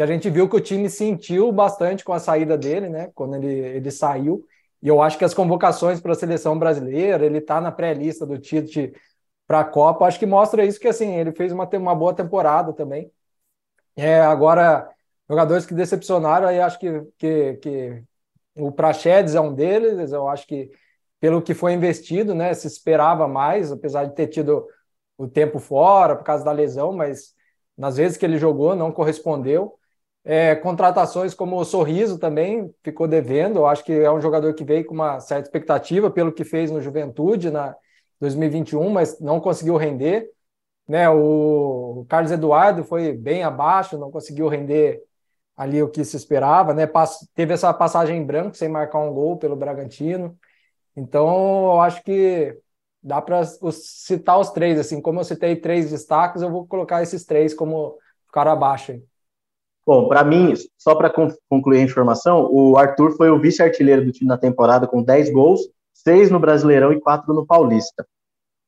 [0.00, 3.10] que a gente viu que o time sentiu bastante com a saída dele, né?
[3.14, 4.46] Quando ele, ele saiu.
[4.82, 8.38] E eu acho que as convocações para a seleção brasileira, ele está na pré-lista do
[8.38, 8.94] Tite
[9.46, 12.72] para a Copa, acho que mostra isso que assim, ele fez uma, uma boa temporada
[12.72, 13.12] também.
[13.94, 14.88] É, agora,
[15.28, 18.02] jogadores que decepcionaram, aí acho que, que, que
[18.56, 20.70] o Praxedes é um deles, eu acho que
[21.20, 24.66] pelo que foi investido, né, se esperava mais, apesar de ter tido
[25.18, 27.34] o tempo fora por causa da lesão, mas
[27.76, 29.76] nas vezes que ele jogou não correspondeu.
[30.22, 33.58] É, contratações como o Sorriso também ficou devendo.
[33.60, 36.70] Eu acho que é um jogador que veio com uma certa expectativa pelo que fez
[36.70, 37.74] no Juventude na
[38.20, 40.30] 2021, mas não conseguiu render.
[40.86, 45.00] Né, o Carlos Eduardo foi bem abaixo, não conseguiu render
[45.56, 46.88] ali o que se esperava, né?
[47.34, 50.36] teve essa passagem em branco sem marcar um gol pelo Bragantino.
[50.96, 52.58] Então, eu acho que
[53.02, 57.24] dá para citar os três, assim, como eu citei três destaques, eu vou colocar esses
[57.24, 58.92] três como ficaram abaixo.
[58.92, 59.09] Aí.
[59.90, 61.12] Bom, para mim, só para
[61.48, 65.62] concluir a informação, o Arthur foi o vice-artilheiro do time na temporada com 10 gols,
[65.92, 68.06] 6 no Brasileirão e 4 no Paulista.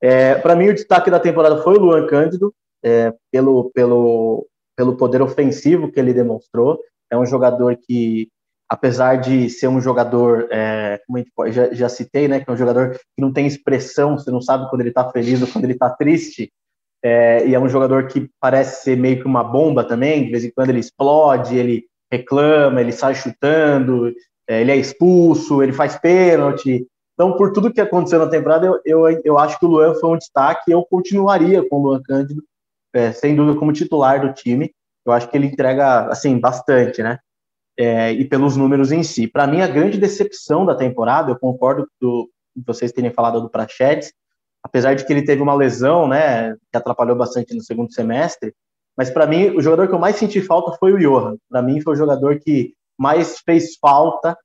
[0.01, 2.53] É, para mim, o destaque da temporada foi o Luan Cândido,
[2.85, 6.81] é, pelo, pelo, pelo poder ofensivo que ele demonstrou.
[7.09, 8.29] É um jogador que
[8.69, 12.53] apesar de ser um jogador, é, como a gente já, já, citei, né, que é
[12.53, 15.67] um jogador que não tem expressão, você não sabe quando ele está feliz ou quando
[15.67, 16.51] ele está triste,
[17.03, 20.45] é, e é um jogador que parece ser meio que uma bomba também, de vez
[20.45, 24.13] em quando ele explode, ele reclama, ele sai chutando,
[24.49, 26.87] é, ele é expulso, ele faz pênalti.
[27.15, 30.11] Então, por tudo que aconteceu na temporada, eu, eu, eu acho que o Luan foi
[30.11, 32.43] um destaque, eu continuaria com o Luan Cândido,
[32.95, 34.73] é, sem dúvida, como titular do time.
[35.05, 37.19] Eu acho que ele entrega, assim, bastante, né?
[37.79, 39.27] é, e pelos números em si.
[39.27, 42.27] Para mim, a grande decepção da temporada, eu concordo com
[42.67, 44.13] vocês terem falado do Prachedes,
[44.63, 48.55] apesar de que ele teve uma lesão, né, que atrapalhou bastante no segundo semestre,
[48.97, 51.37] mas para mim, o jogador que eu mais senti falta foi o Johan.
[51.49, 54.37] Para mim, foi o jogador que mais fez falta,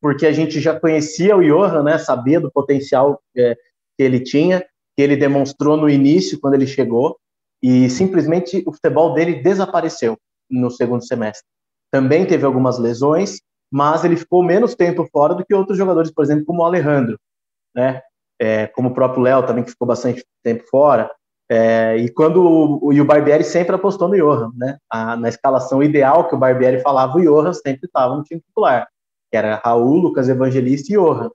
[0.00, 4.60] porque a gente já conhecia o Johan, né, sabia do potencial é, que ele tinha,
[4.60, 7.18] que ele demonstrou no início, quando ele chegou,
[7.62, 10.16] e simplesmente o futebol dele desapareceu
[10.48, 11.44] no segundo semestre
[11.90, 16.24] também teve algumas lesões, mas ele ficou menos tempo fora do que outros jogadores, por
[16.24, 17.18] exemplo, como o Alejandro,
[17.74, 18.02] né?
[18.38, 21.10] É, como o próprio Léo também, que ficou bastante tempo fora.
[21.48, 22.42] É, e quando
[22.82, 24.78] o, e o Barbieri sempre apostou no Johan, né?
[24.90, 28.88] A, na escalação ideal que o Barbieri falava, o Johan sempre estava no time titular,
[29.30, 31.30] que era Raul, Lucas Evangelista e Johan.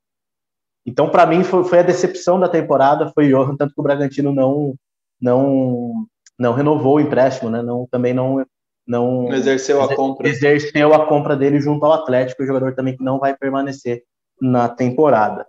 [0.85, 3.83] Então, para mim, foi, foi, a decepção da temporada, foi o Johan, tanto que o
[3.83, 4.75] Bragantino não
[5.19, 6.05] não
[6.37, 7.61] não renovou o empréstimo, né?
[7.61, 8.43] Não, também não
[8.85, 10.27] não, não exerceu a compra.
[10.27, 14.03] Exerceu a compra dele junto ao Atlético, o jogador também que não vai permanecer
[14.41, 15.45] na temporada.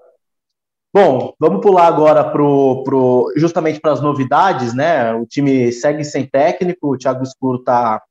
[0.94, 5.14] Bom, vamos pular agora pro, pro, justamente para as novidades, né?
[5.14, 8.02] O time segue sem técnico, o Thiago Escuro está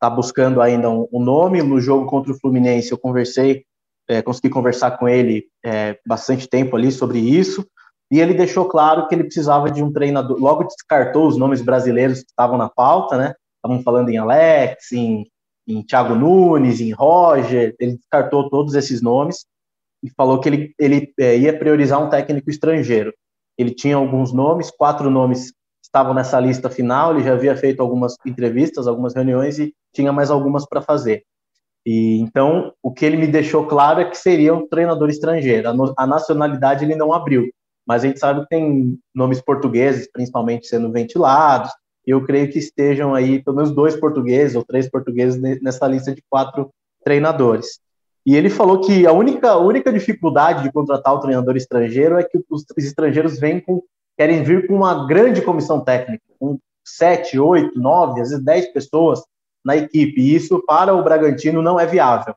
[0.00, 1.62] tá buscando ainda um, um, nome.
[1.62, 3.66] No jogo contra o Fluminense, eu conversei,
[4.08, 7.66] é, consegui conversar com ele é, bastante tempo ali sobre isso,
[8.10, 10.38] e ele deixou claro que ele precisava de um treinador.
[10.38, 13.34] Logo descartou os nomes brasileiros que estavam na pauta, né?
[13.56, 15.26] estavam falando em Alex, em,
[15.68, 19.44] em Thiago Nunes, em Roger, ele descartou todos esses nomes
[20.06, 23.12] e falou que ele, ele é, ia priorizar um técnico estrangeiro.
[23.58, 28.14] Ele tinha alguns nomes, quatro nomes estavam nessa lista final, ele já havia feito algumas
[28.24, 31.24] entrevistas, algumas reuniões e tinha mais algumas para fazer.
[31.84, 35.68] E então, o que ele me deixou claro é que seria um treinador estrangeiro.
[35.68, 37.48] A, no, a nacionalidade ele não abriu,
[37.86, 41.70] mas a gente sabe que tem nomes portugueses, principalmente sendo ventilados,
[42.06, 46.22] eu creio que estejam aí pelo menos dois portugueses ou três portugueses nessa lista de
[46.30, 46.70] quatro
[47.04, 47.80] treinadores.
[48.26, 52.42] E ele falou que a única, única dificuldade de contratar o treinador estrangeiro é que
[52.50, 53.80] os estrangeiros vêm com,
[54.18, 59.22] querem vir com uma grande comissão técnica, com sete, oito, nove, às vezes dez pessoas
[59.64, 60.20] na equipe.
[60.20, 62.34] E isso para o Bragantino não é viável.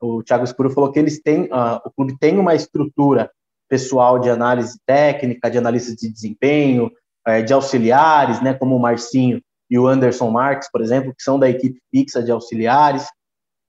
[0.00, 3.30] O Thiago Escuro falou que eles têm, uh, o clube tem uma estrutura
[3.68, 6.90] pessoal de análise técnica, de análise de desempenho,
[7.26, 11.38] é, de auxiliares, né, como o Marcinho e o Anderson Marques, por exemplo, que são
[11.38, 13.06] da equipe fixa de auxiliares.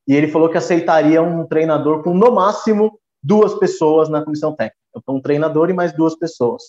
[0.10, 4.80] E ele falou que aceitaria um treinador com, no máximo, duas pessoas na comissão técnica.
[4.96, 6.64] Então, um treinador e mais duas pessoas.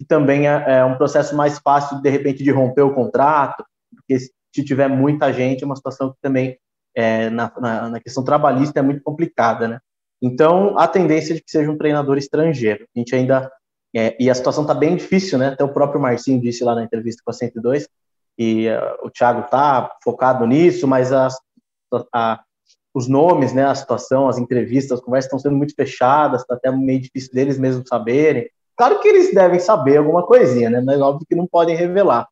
[0.00, 3.62] E também é, é um processo mais fácil, de repente, de romper o contrato,
[3.94, 6.58] porque se tiver muita gente, é uma situação que também,
[6.94, 9.78] é, na, na, na questão trabalhista, é muito complicada, né?
[10.22, 12.86] Então, a tendência é de que seja um treinador estrangeiro.
[12.96, 13.52] A gente ainda
[13.94, 15.48] é, e a situação está bem difícil, né?
[15.48, 17.88] Até o próprio Marcinho disse lá na entrevista com a 102,
[18.38, 21.34] e uh, o Thiago está focado nisso, mas as,
[22.12, 22.40] a,
[22.96, 26.70] os nomes, né, a situação, as entrevistas, as conversas estão sendo muito fechadas, está até
[26.70, 28.48] meio difícil deles mesmos saberem.
[28.74, 30.80] Claro que eles devem saber alguma coisinha, né?
[30.80, 32.26] Mas óbvio que não podem revelar.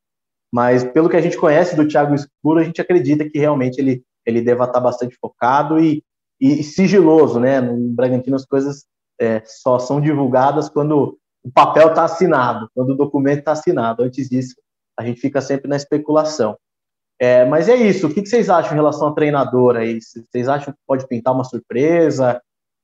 [0.50, 4.03] Mas pelo que a gente conhece do Thiago Escuro, a gente acredita que realmente ele
[4.24, 6.03] ele deva estar bastante focado e,
[6.40, 7.61] e sigiloso, né?
[7.61, 8.87] No Bragantino as coisas
[9.20, 14.03] é, só são divulgadas quando o papel está assinado, quando o documento está assinado.
[14.03, 14.55] Antes disso,
[14.98, 16.57] a gente fica sempre na especulação.
[17.18, 18.07] É, mas é isso.
[18.07, 19.98] O que, vocês acham em relação ao treinador aí?
[20.00, 22.40] Vocês acham que pode pintar uma surpresa?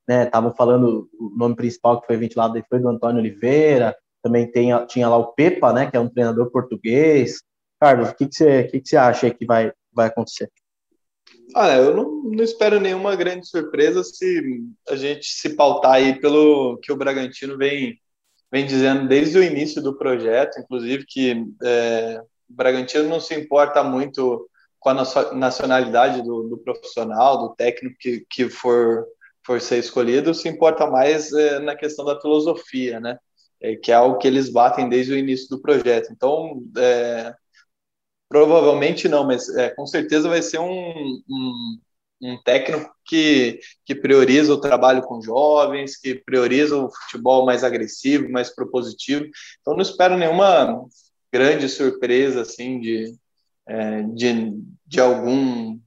[0.08, 0.56] Estavam né?
[0.56, 3.96] falando o nome principal que foi ventilado aí foi do Antônio Oliveira.
[4.22, 5.90] Também tem, tinha lá o Pepa, né?
[5.90, 7.42] Que é um treinador português.
[7.80, 10.50] Carlos, o que, você, que, que acha aí que vai, vai acontecer?
[11.54, 16.78] Olha, eu não, não, espero nenhuma grande surpresa se a gente se pautar aí pelo
[16.78, 17.98] que o Bragantino vem,
[18.52, 23.82] vem dizendo desde o início do projeto, inclusive que é, o Bragantino não se importa
[23.82, 24.48] muito
[24.80, 24.94] com a
[25.34, 29.06] nacionalidade do, do profissional, do técnico que, que for,
[29.44, 33.18] for ser escolhido, se importa mais é, na questão da filosofia, né?
[33.62, 36.10] É, que é algo que eles batem desde o início do projeto.
[36.10, 37.34] Então, é,
[38.26, 41.78] provavelmente não, mas é, com certeza vai ser um, um,
[42.22, 48.30] um, técnico que, que prioriza o trabalho com jovens, que prioriza o futebol mais agressivo,
[48.30, 49.26] mais propositivo.
[49.60, 50.86] Então, não espero nenhuma
[51.32, 53.14] grande surpresa assim de,
[53.66, 55.78] é, de, de algum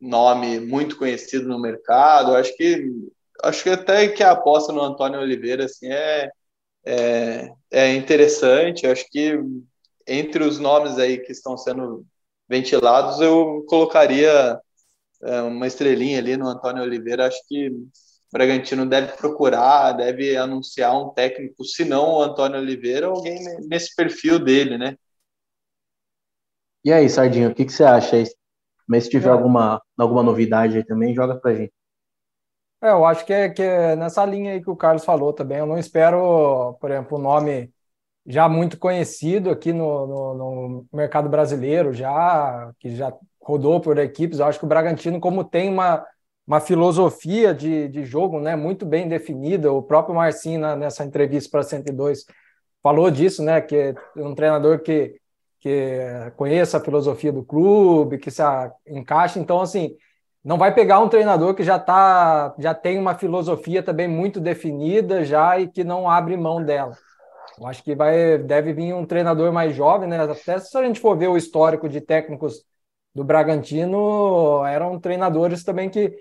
[0.00, 2.34] nome muito conhecido no mercado.
[2.36, 2.86] Acho que
[3.42, 6.30] acho que até que a aposta no Antônio Oliveira assim é
[6.84, 8.86] é, é interessante.
[8.86, 9.38] Acho que
[10.06, 12.06] entre os nomes aí que estão sendo
[12.48, 14.58] ventilados, eu colocaria
[15.22, 17.26] é, uma estrelinha ali no Antônio Oliveira.
[17.26, 17.70] Acho que
[18.32, 24.38] Bragantino deve procurar, deve anunciar um técnico, se não o Antônio Oliveira, alguém nesse perfil
[24.38, 24.96] dele, né?
[26.84, 28.24] E aí, Sardinho, o que, que você acha aí?
[28.88, 29.32] Mas se tiver é.
[29.32, 31.72] alguma, alguma novidade aí também, joga pra gente.
[32.82, 35.58] É, eu acho que é, que é nessa linha aí que o Carlos falou também.
[35.58, 37.70] Eu não espero, por exemplo, um nome
[38.26, 43.12] já muito conhecido aqui no, no, no mercado brasileiro, já que já
[43.42, 44.38] rodou por equipes.
[44.38, 46.06] Eu acho que o Bragantino, como tem uma,
[46.50, 51.48] uma filosofia de, de jogo né, muito bem definida, o próprio Marcinho, na, nessa entrevista
[51.48, 52.24] para 102,
[52.82, 55.14] falou disso, né, que é um treinador que,
[55.60, 56.00] que
[56.36, 58.42] conheça a filosofia do clube, que se
[58.84, 59.38] encaixa.
[59.38, 59.96] Então, assim,
[60.42, 65.24] não vai pegar um treinador que já tá, já tem uma filosofia também muito definida
[65.24, 66.98] já e que não abre mão dela.
[67.60, 70.18] Eu acho que vai, deve vir um treinador mais jovem, né?
[70.18, 72.64] Até se a gente for ver o histórico de técnicos
[73.14, 76.16] do Bragantino, eram treinadores também que,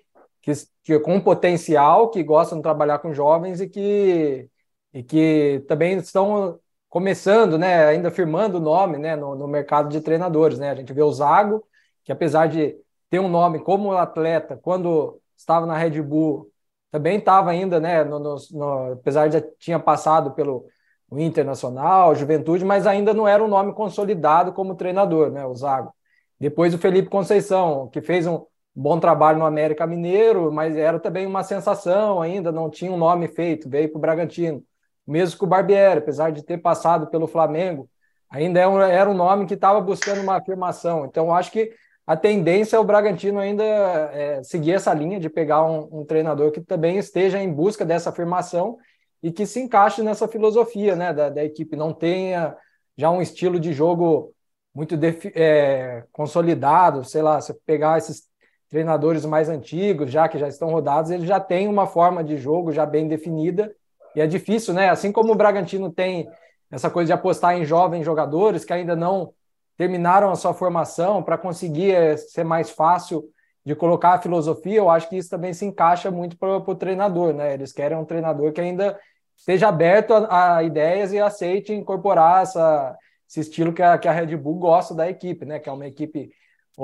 [0.53, 4.49] que, que com potencial, que gostam de trabalhar com jovens e que,
[4.93, 6.59] e que também estão
[6.89, 7.85] começando, né?
[7.87, 9.15] Ainda firmando o nome, né?
[9.15, 10.71] No, no mercado de treinadores, né?
[10.71, 11.63] A gente vê o Zago,
[12.03, 12.75] que apesar de
[13.09, 16.51] ter um nome como atleta, quando estava na Red Bull,
[16.91, 20.65] também estava ainda, né, no, no, no, apesar de já tinha passado pelo
[21.11, 25.93] Internacional, Juventude, mas ainda não era um nome consolidado como treinador, né, o Zago.
[26.39, 31.25] Depois o Felipe Conceição, que fez um bom trabalho no América Mineiro, mas era também
[31.25, 34.63] uma sensação ainda, não tinha um nome feito, veio para o Bragantino.
[35.05, 37.89] Mesmo com o Barbieri, apesar de ter passado pelo Flamengo,
[38.29, 41.05] ainda era é era um nome que estava buscando uma afirmação.
[41.05, 41.73] Então, acho que
[42.05, 46.51] a tendência é o Bragantino ainda é, seguir essa linha de pegar um, um, treinador
[46.51, 48.77] que também esteja em busca dessa afirmação
[49.21, 52.55] e que se encaixe nessa filosofia né, da, da equipe, não tenha
[52.97, 54.33] já um estilo de jogo
[54.73, 54.95] muito
[55.35, 58.28] é, consolidado, sei lá, se pegar esses
[58.69, 62.71] treinadores mais antigos, já que já estão rodados, eles já têm uma forma de jogo
[62.71, 63.73] já bem definida
[64.15, 64.89] e é difícil, né?
[64.89, 66.29] Assim como o Bragantino tem
[66.71, 69.33] essa coisa de apostar em jovens jogadores que ainda não
[69.77, 73.23] terminaram a sua formação para conseguir eh, ser mais fácil
[73.65, 77.33] de colocar a filosofia, eu acho que isso também se encaixa muito para o treinador,
[77.33, 77.53] né?
[77.53, 78.99] Eles querem um treinador que ainda
[79.35, 84.11] esteja aberto a, a ideias e aceite incorporar essa, esse estilo que a, que a
[84.11, 85.59] Red Bull gosta da equipe, né?
[85.59, 86.31] Que é uma equipe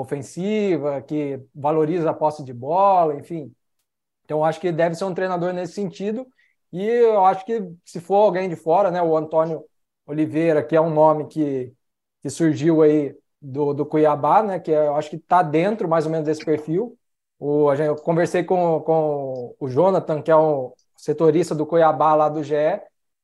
[0.00, 3.52] ofensiva, que valoriza a posse de bola, enfim.
[4.24, 6.26] Então, acho que deve ser um treinador nesse sentido.
[6.72, 9.02] E eu acho que se for alguém de fora, né?
[9.02, 9.64] O Antônio
[10.06, 11.72] Oliveira, que é um nome que
[12.22, 14.58] que surgiu aí do, do Cuiabá, né?
[14.58, 16.98] Que eu acho que está dentro mais ou menos desse perfil.
[17.38, 22.42] O, eu conversei com, com o Jonathan, que é um setorista do Cuiabá lá do
[22.42, 22.54] GE,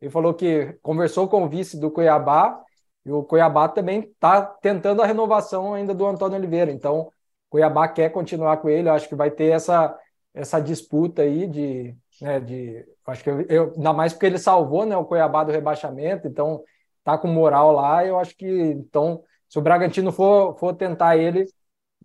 [0.01, 2.62] ele falou que conversou com o vice do Cuiabá
[3.05, 6.70] e o Cuiabá também está tentando a renovação ainda do Antônio Oliveira.
[6.70, 7.11] Então,
[7.50, 8.88] Cuiabá quer continuar com ele.
[8.88, 9.96] Eu acho que vai ter essa,
[10.32, 14.86] essa disputa aí de, né, de acho que eu, eu, ainda mais porque ele salvou,
[14.86, 16.28] né, o Cuiabá do rebaixamento.
[16.28, 16.62] Então,
[17.05, 18.07] tá com moral lá.
[18.07, 21.46] Eu acho que então, se o Bragantino for, for tentar ele,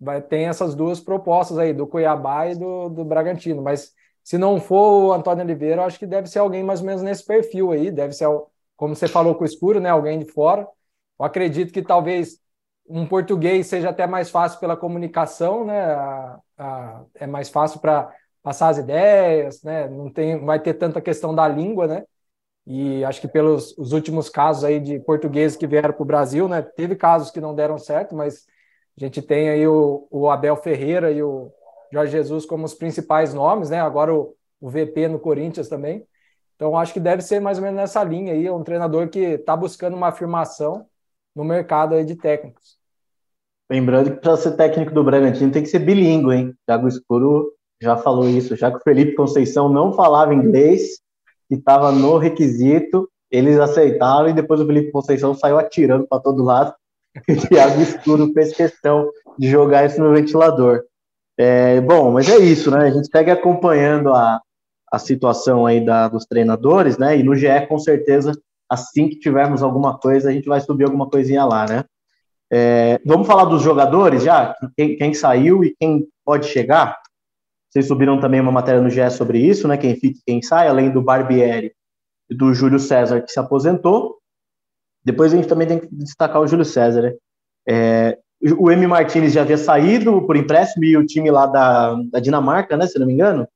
[0.00, 3.62] vai ter essas duas propostas aí, do Cuiabá e do, do Bragantino.
[3.62, 3.92] Mas
[4.22, 7.02] se não for o Antônio Oliveira, eu acho que deve ser alguém mais ou menos
[7.02, 8.28] nesse perfil aí, deve ser,
[8.76, 9.90] como você falou com o escuro, né?
[9.90, 10.68] Alguém de fora.
[11.18, 12.38] Eu acredito que talvez
[12.88, 15.80] um português seja até mais fácil pela comunicação, né?
[15.80, 18.12] A, ah, é mais fácil para
[18.42, 19.88] passar as ideias, né?
[19.88, 22.04] Não tem, vai ter tanta questão da língua, né?
[22.66, 26.48] E acho que pelos os últimos casos aí de portugueses que vieram para o Brasil,
[26.48, 26.62] né?
[26.62, 28.46] Teve casos que não deram certo, mas
[28.96, 31.52] a gente tem aí o, o Abel Ferreira e o
[31.92, 33.80] Jorge Jesus como os principais nomes, né?
[33.80, 36.06] Agora o, o VP no Corinthians também.
[36.56, 39.56] Então acho que deve ser mais ou menos nessa linha aí, um treinador que está
[39.56, 40.86] buscando uma afirmação
[41.38, 42.76] no mercado de técnicos.
[43.70, 46.54] Lembrando que para ser técnico do Bragantino tem que ser bilíngue, hein?
[46.66, 50.98] Thiago Escuro já falou isso, já que o Felipe Conceição não falava inglês,
[51.48, 56.42] e estava no requisito, eles aceitaram e depois o Felipe Conceição saiu atirando para todo
[56.42, 56.74] lado.
[57.28, 59.08] E o Thiago Escuro fez questão
[59.38, 60.84] de jogar isso no ventilador.
[61.36, 62.86] É, bom, mas é isso, né?
[62.86, 64.40] A gente segue acompanhando a,
[64.92, 67.16] a situação aí da, dos treinadores, né?
[67.16, 68.32] E no GE, com certeza,
[68.68, 71.84] assim que tivermos alguma coisa, a gente vai subir alguma coisinha lá, né?
[72.50, 74.54] É, vamos falar dos jogadores já?
[74.76, 76.98] Quem, quem, saiu e quem pode chegar?
[77.70, 79.76] Vocês subiram também uma matéria no GE sobre isso, né?
[79.76, 81.72] Quem fica e quem sai, além do Barbieri
[82.30, 84.18] e do Júlio César, que se aposentou.
[85.04, 87.14] Depois a gente também tem que destacar o Júlio César, né?
[87.68, 88.18] É,
[88.56, 88.86] o M.
[88.86, 92.86] Martinez já havia saído por empréstimo e o time lá da, da Dinamarca, né?
[92.86, 93.46] Se não me engano,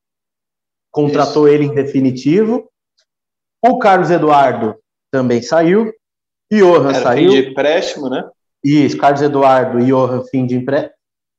[0.91, 1.55] contratou isso.
[1.55, 2.69] ele em definitivo.
[3.65, 4.75] O Carlos Eduardo
[5.13, 5.93] também saiu.
[6.51, 7.31] Johan Era saiu.
[7.31, 8.27] Fim de empréstimo, né?
[8.63, 10.95] Isso, Carlos Eduardo e Johan, fim de empréstimo.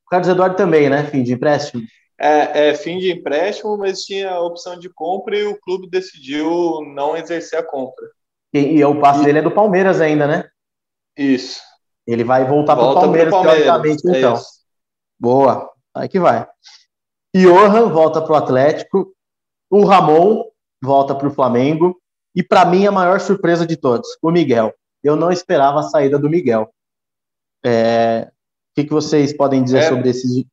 [0.09, 1.05] Carlos Eduardo também, né?
[1.07, 1.83] Fim de empréstimo.
[2.17, 6.83] É, é, fim de empréstimo, mas tinha a opção de compra e o clube decidiu
[6.95, 8.07] não exercer a compra.
[8.53, 9.25] E, e o passe e...
[9.25, 10.49] dele é do Palmeiras ainda, né?
[11.17, 11.61] Isso.
[12.07, 14.35] Ele vai voltar para o Palmeiras, Palmeiras, teoricamente, é então.
[14.35, 14.49] Isso.
[15.19, 16.47] Boa, aí que vai.
[17.35, 19.13] Johan volta para o Atlético,
[19.69, 20.45] o Ramon
[20.81, 21.99] volta para o Flamengo,
[22.35, 24.75] e para mim a maior surpresa de todos, o Miguel.
[25.03, 26.73] Eu não esperava a saída do Miguel.
[27.65, 28.29] É...
[28.31, 29.89] O que, que vocês podem dizer é...
[29.89, 30.45] sobre esses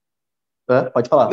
[0.93, 1.29] Pode falar.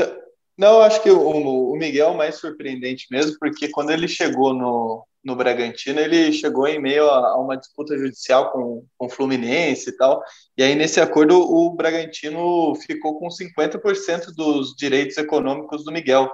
[0.56, 5.06] Não, acho que o, o Miguel é mais surpreendente mesmo, porque quando ele chegou no,
[5.24, 9.90] no Bragantino, ele chegou em meio a, a uma disputa judicial com, com o Fluminense
[9.90, 10.20] e tal.
[10.56, 16.28] E aí, nesse acordo, o Bragantino ficou com 50% dos direitos econômicos do Miguel.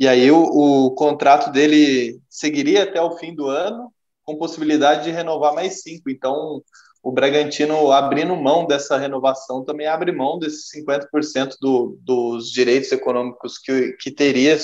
[0.00, 3.92] E aí, o, o contrato dele seguiria até o fim do ano,
[4.24, 6.08] com possibilidade de renovar mais cinco.
[6.08, 6.62] Então,
[7.02, 13.58] o Bragantino abrindo mão dessa renovação também abre mão desses 50% do, dos direitos econômicos
[13.58, 14.56] que, que teria,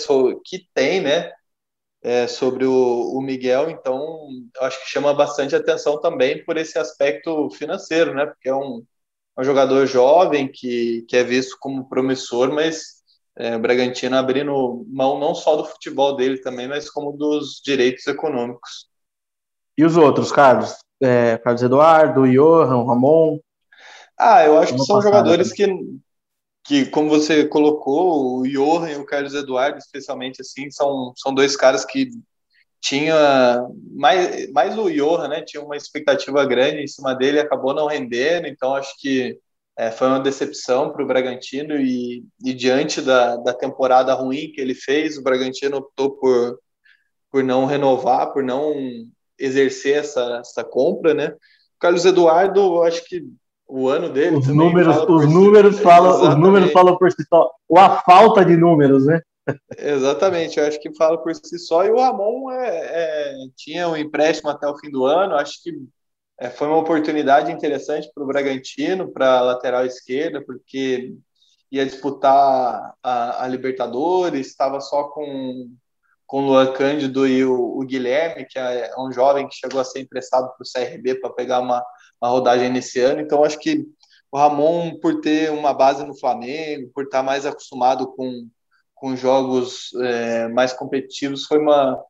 [0.43, 1.30] que tem, né,
[2.03, 4.28] é, sobre o, o, Miguel, então
[4.61, 8.82] acho que chama bastante atenção também por esse aspecto financeiro, né, porque é um,
[9.39, 13.03] um jogador jovem que, que é visto como promissor, mas
[13.39, 18.07] é, o Bragantino abrindo mão não só do futebol dele também, mas como dos direitos
[18.07, 18.89] econômicos.
[19.76, 20.74] E os outros, Carlos?
[21.01, 23.39] é, Carlos Eduardo, Johan, Ramon?
[24.18, 25.66] Ah, eu acho que são jogadores que,
[26.64, 31.57] que, como você colocou, o Johan e o Carlos Eduardo, especialmente assim, são, são dois
[31.57, 32.09] caras que
[32.80, 35.43] tinha mais, mais o Johan, né?
[35.43, 39.39] Tinha uma expectativa grande em cima dele, acabou não rendendo, então acho que
[39.79, 44.61] é, foi uma decepção para o Bragantino e, e diante da, da temporada ruim que
[44.61, 46.59] ele fez, o Bragantino optou por,
[47.31, 48.74] por não renovar, por não
[49.39, 51.29] exercer essa, essa compra, né?
[51.29, 53.22] O Carlos Eduardo, acho que
[53.68, 55.83] o ano dele os números os números si.
[55.83, 59.20] falam os números falam por si só ou a falta de números né
[59.77, 63.97] exatamente eu acho que fala por si só e o Ramon é, é, tinha um
[63.97, 65.72] empréstimo até o fim do ano acho que
[66.39, 71.14] é, foi uma oportunidade interessante para o Bragantino para a lateral esquerda porque
[71.70, 75.70] ia disputar a, a Libertadores estava só com
[76.26, 79.84] com o Luan Cândido e o, o, Guilherme, que é um jovem que chegou a
[79.84, 81.84] ser emprestado para o CRB para pegar uma,
[82.20, 83.20] uma rodagem nesse ano.
[83.20, 83.87] Então, acho que
[84.30, 88.49] o Ramon, por ter uma base no Flamengo, por estar mais acostumado com,
[88.95, 92.03] com jogos é, mais competitivos, foi uma,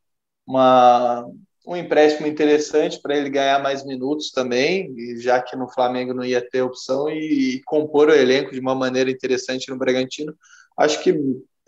[0.47, 1.27] uma,
[1.67, 6.41] um empréstimo interessante para ele ganhar mais minutos também, já que no Flamengo não ia
[6.41, 10.33] ter opção, e, e compor o elenco de uma maneira interessante no Bragantino.
[10.79, 11.11] Acho que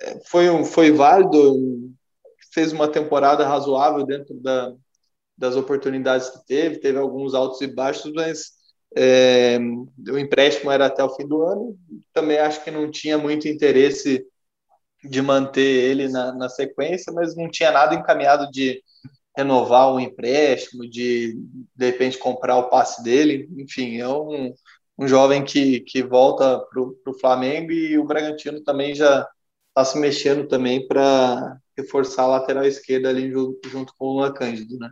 [0.00, 1.90] é, foi, um, foi válido
[2.52, 4.72] fez uma temporada razoável dentro da,
[5.36, 8.52] das oportunidades que teve, teve alguns altos e baixos, mas
[8.96, 9.58] é,
[10.10, 11.78] o empréstimo era até o fim do ano.
[12.12, 14.26] Também acho que não tinha muito interesse
[15.04, 18.82] de manter ele na, na sequência, mas não tinha nada encaminhado de
[19.38, 21.40] renovar o empréstimo, de
[21.74, 23.48] de repente comprar o passe dele.
[23.56, 24.52] Enfim, é um,
[24.98, 29.28] um jovem que, que volta para o Flamengo e o Bragantino também já
[29.68, 34.32] está se mexendo também para reforçar a lateral esquerda ali junto, junto com o Luan
[34.32, 34.90] Cândido, né?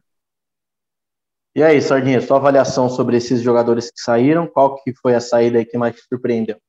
[1.53, 5.64] E aí, Sardinha, sua avaliação sobre esses jogadores que saíram, qual que foi a saída
[5.64, 6.61] que mais te surpreendeu?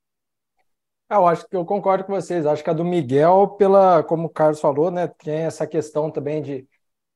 [1.11, 2.45] É, eu acho que eu concordo com vocês.
[2.45, 6.41] Acho que a do Miguel, pela, como o Carlos falou, né, tem essa questão também
[6.41, 6.65] de,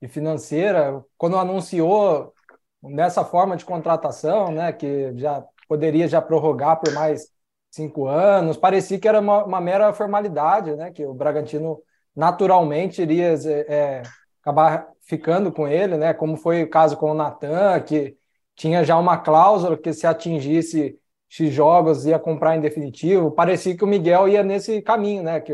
[0.01, 1.03] de financeira.
[1.17, 2.33] Quando anunciou
[2.81, 7.27] nessa forma de contratação, né, que já poderia já prorrogar por mais
[7.69, 11.81] cinco anos, parecia que era uma, uma mera formalidade, né, que o Bragantino
[12.15, 13.33] naturalmente iria
[13.67, 14.01] é,
[14.41, 18.17] acabar ficando com ele, né, como foi o caso com o Natan, que
[18.55, 20.99] tinha já uma cláusula que se atingisse
[21.31, 23.31] X jogos ia comprar em definitivo.
[23.31, 25.39] Parecia que o Miguel ia nesse caminho, né?
[25.39, 25.53] Que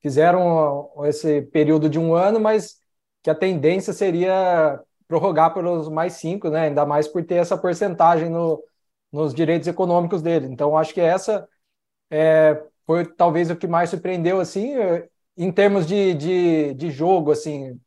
[0.00, 2.76] fizeram esse período de um ano, mas
[3.22, 6.62] que a tendência seria prorrogar pelos mais cinco, né?
[6.62, 8.62] Ainda mais por ter essa porcentagem no,
[9.12, 10.46] nos direitos econômicos dele.
[10.46, 11.48] Então, acho que essa
[12.10, 14.74] é, foi talvez o que mais surpreendeu, assim,
[15.36, 17.78] em termos de, de, de jogo, assim.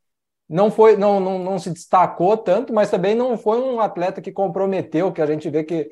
[0.47, 4.31] Não foi, não, não, não se destacou tanto, mas também não foi um atleta que
[4.31, 5.91] comprometeu, que a gente vê que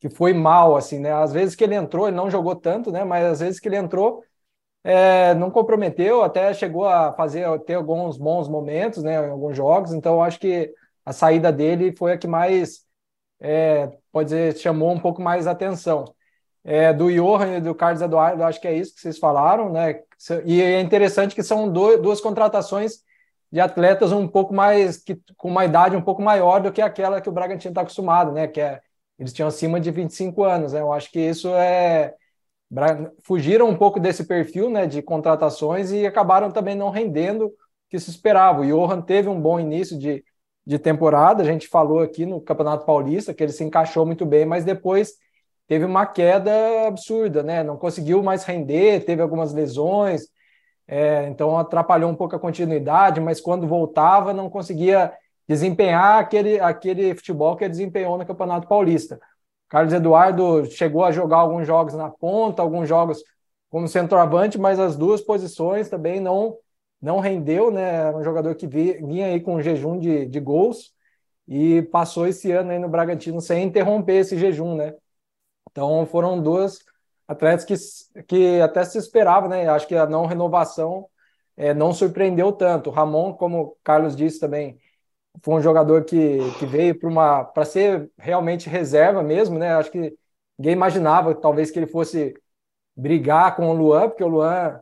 [0.00, 1.12] que foi mal, assim, né?
[1.12, 3.04] Às vezes que ele entrou, ele não jogou tanto, né?
[3.04, 4.22] Mas às vezes que ele entrou,
[4.86, 9.14] é, não comprometeu, até chegou a fazer ter alguns bons momentos, né?
[9.14, 9.92] Em alguns jogos.
[9.92, 10.72] Então, acho que
[11.04, 12.86] a saída dele foi a que mais,
[13.40, 16.04] é, pode dizer, chamou um pouco mais atenção.
[16.62, 20.02] É, do Johan e do Carlos Eduardo, acho que é isso que vocês falaram, né?
[20.44, 23.04] E é interessante que são duas contratações
[23.50, 27.20] de atletas um pouco mais que, com uma idade um pouco maior do que aquela
[27.20, 28.46] que o Bragantino está acostumado, né?
[28.46, 28.80] Que é
[29.18, 30.80] eles tinham acima de 25 anos, né?
[30.80, 32.14] Eu acho que isso é
[33.22, 37.52] fugiram um pouco desse perfil, né, de contratações e acabaram também não rendendo o
[37.88, 38.60] que se esperava.
[38.60, 40.24] O Johan teve um bom início de,
[40.66, 44.44] de temporada, a gente falou aqui no Campeonato Paulista que ele se encaixou muito bem,
[44.44, 45.12] mas depois
[45.68, 47.62] teve uma queda absurda, né?
[47.62, 50.28] Não conseguiu mais render, teve algumas lesões,
[50.88, 55.12] é, então atrapalhou um pouco a continuidade, mas quando voltava não conseguia
[55.48, 59.20] desempenhar aquele, aquele futebol que ele desempenhou no Campeonato Paulista.
[59.68, 63.22] Carlos Eduardo chegou a jogar alguns jogos na ponta, alguns jogos
[63.68, 66.56] como centroavante, mas as duas posições também não
[67.00, 67.82] não rendeu, né?
[67.82, 70.94] Era um jogador que vinha aí com um jejum de, de gols
[71.46, 74.94] e passou esse ano aí no Bragantino sem interromper esse jejum, né?
[75.70, 76.78] Então foram duas
[77.28, 79.68] atletas que, que até se esperava, né?
[79.68, 81.06] Acho que a não renovação
[81.56, 82.90] é, não surpreendeu tanto.
[82.90, 84.78] O Ramon, como o Carlos disse também,
[85.42, 89.74] foi um jogador que, que veio para uma para ser realmente reserva mesmo, né?
[89.74, 90.16] Acho que
[90.58, 92.34] ninguém imaginava talvez que ele fosse
[92.96, 94.80] brigar com o Luan, porque o Luan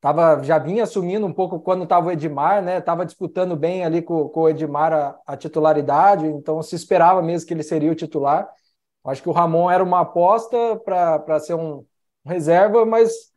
[0.00, 2.80] tava, já vinha assumindo um pouco quando estava o Edmar, né?
[2.80, 7.46] Tava disputando bem ali com, com o Edmar a, a, titularidade, então se esperava mesmo
[7.46, 8.48] que ele seria o titular.
[9.04, 11.84] Acho que o Ramon era uma aposta para ser um
[12.24, 13.32] reserva, mas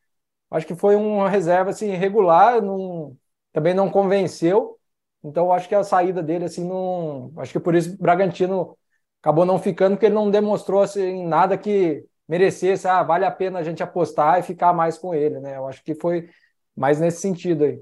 [0.52, 3.18] acho que foi uma reserva assim regular, não,
[3.52, 4.80] também não convenceu.
[5.24, 7.32] Então, acho que a saída dele, assim, não.
[7.38, 8.78] Acho que por isso o Bragantino
[9.22, 13.60] acabou não ficando, porque ele não demonstrou assim, nada que merecesse, ah, vale a pena
[13.60, 15.58] a gente apostar e ficar mais com ele, né?
[15.58, 16.30] Eu acho que foi
[16.76, 17.82] mais nesse sentido aí.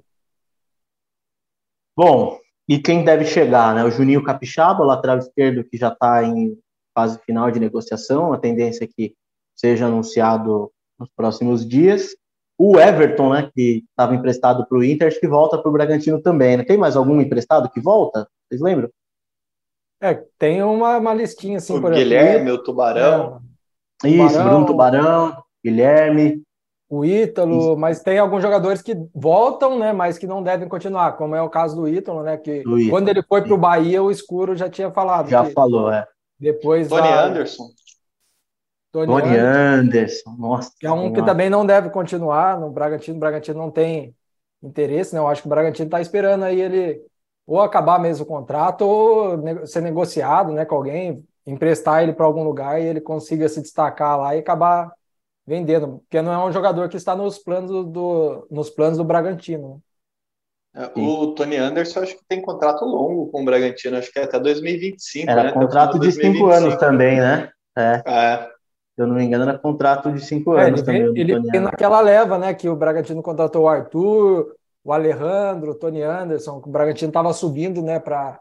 [1.98, 3.84] Bom, e quem deve chegar, né?
[3.84, 6.58] O Juninho Capixaba, lateral esquerdo, que já está em
[6.94, 9.16] fase final de negociação, a tendência é que
[9.56, 12.16] seja anunciado nos próximos dias.
[12.64, 16.22] O Everton, né, que estava emprestado para o Inter, acho que volta para o Bragantino
[16.22, 16.58] também.
[16.58, 16.64] Né?
[16.64, 18.28] Tem mais algum emprestado que volta?
[18.48, 18.88] Vocês lembram?
[20.00, 21.76] É, tem uma, uma listinha assim.
[21.76, 22.60] O por Guilherme, aqui.
[22.60, 23.42] o Tubarão.
[24.04, 26.44] É, Isso, Tubarão, Bruno Tubarão, Guilherme.
[26.88, 27.78] O Ítalo, Isso.
[27.78, 31.50] mas tem alguns jogadores que voltam, né, mas que não devem continuar, como é o
[31.50, 34.92] caso do Ítalo, né, que quando ele foi para o Bahia, o Escuro já tinha
[34.92, 35.28] falado.
[35.30, 36.06] Já falou, é.
[36.40, 37.26] Depois Tony da...
[37.26, 37.70] Anderson.
[38.92, 40.72] Tony, Tony Anderson, nossa.
[40.80, 43.18] Que é um que também não deve continuar no Bragantino.
[43.18, 44.14] O Bragantino não tem
[44.62, 45.20] interesse, né?
[45.20, 47.02] Eu acho que o Bragantino está esperando aí ele
[47.46, 52.44] ou acabar mesmo o contrato ou ser negociado, né, com alguém, emprestar ele para algum
[52.44, 54.92] lugar e ele consiga se destacar lá e acabar
[55.46, 59.82] vendendo, porque não é um jogador que está nos planos do, nos planos do Bragantino.
[60.74, 64.24] É, o Tony Anderson acho que tem contrato longo com o Bragantino, acho que é
[64.24, 65.30] até 2025.
[65.30, 65.52] Era né?
[65.52, 67.50] contrato de cinco anos também, né?
[67.76, 68.02] É.
[68.06, 68.50] é
[69.02, 71.22] eu não me engano, era contrato de cinco é, anos ele, também.
[71.22, 76.02] Ele, ele naquela leva, né, que o Bragantino contratou o Arthur, o Alejandro, o Tony
[76.02, 78.40] Anderson, o Bragantino estava subindo, né, para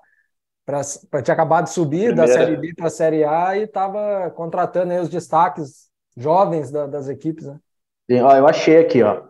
[1.24, 2.26] tinha acabado de subir Primeira.
[2.26, 6.86] da Série B para a Série A e estava contratando aí os destaques jovens da,
[6.86, 7.58] das equipes, né?
[8.10, 9.22] Sim, ó, eu achei aqui, ó,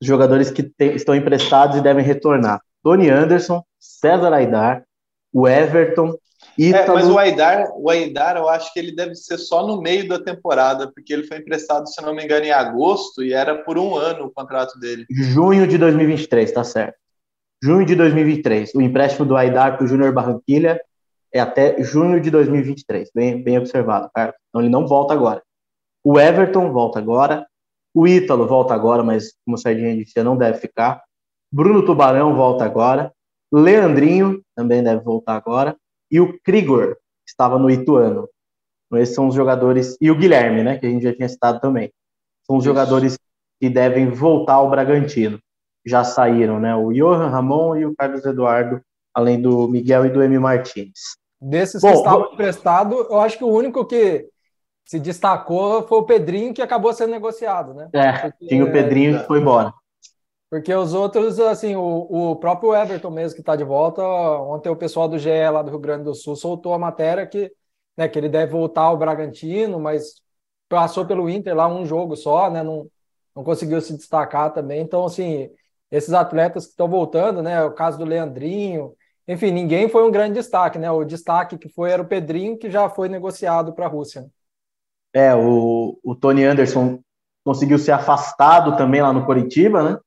[0.00, 2.60] os jogadores que tem, estão emprestados e devem retornar.
[2.82, 4.84] Tony Anderson, César Aidar,
[5.32, 6.14] o Everton,
[6.58, 6.98] Ítalo...
[6.98, 10.08] É, mas o Aidar, o Aidar, eu acho que ele deve ser só no meio
[10.08, 13.78] da temporada, porque ele foi emprestado, se não me engano, em agosto e era por
[13.78, 15.06] um ano o contrato dele.
[15.08, 16.96] Junho de 2023, tá certo.
[17.62, 18.74] Junho de 2023.
[18.74, 20.80] O empréstimo do Aidar para o Júnior Barranquilha
[21.32, 23.10] é até junho de 2023.
[23.14, 24.36] Bem, bem observado, Carlos.
[24.48, 25.42] Então ele não volta agora.
[26.02, 27.46] O Everton volta agora.
[27.94, 31.02] O Ítalo volta agora, mas como o Sardinha disse, não deve ficar.
[31.52, 33.12] Bruno Tubarão volta agora.
[33.52, 35.76] Leandrinho também deve voltar agora.
[36.10, 38.28] E o Krigor, que estava no Ituano.
[38.94, 39.96] Esses são os jogadores.
[40.00, 40.78] E o Guilherme, né?
[40.78, 41.92] Que a gente já tinha citado também.
[42.46, 42.70] São os Isso.
[42.70, 43.18] jogadores
[43.60, 45.38] que devem voltar ao Bragantino.
[45.86, 46.74] Já saíram, né?
[46.74, 48.80] O Johan Ramon e o Carlos Eduardo,
[49.14, 51.16] além do Miguel e do Emi Martins.
[51.40, 54.28] Desses Bom, que estavam emprestados, eu acho que o único que
[54.84, 57.88] se destacou foi o Pedrinho, que acabou sendo negociado, né?
[57.92, 59.72] É, Porque, tinha o Pedrinho que foi embora.
[60.50, 64.76] Porque os outros, assim, o, o próprio Everton mesmo que está de volta, ontem o
[64.76, 67.52] pessoal do GE lá do Rio Grande do Sul soltou a matéria que,
[67.96, 70.22] né, que ele deve voltar ao Bragantino, mas
[70.68, 72.62] passou pelo Inter lá um jogo só, né?
[72.62, 72.86] Não,
[73.36, 74.80] não conseguiu se destacar também.
[74.80, 75.50] Então, assim,
[75.90, 77.62] esses atletas que estão voltando, né?
[77.64, 78.94] O caso do Leandrinho,
[79.26, 80.90] enfim, ninguém foi um grande destaque, né?
[80.90, 84.26] O destaque que foi era o Pedrinho, que já foi negociado para a Rússia.
[85.12, 87.00] É, o, o Tony Anderson
[87.44, 89.98] conseguiu ser afastado também lá no Coritiba, né?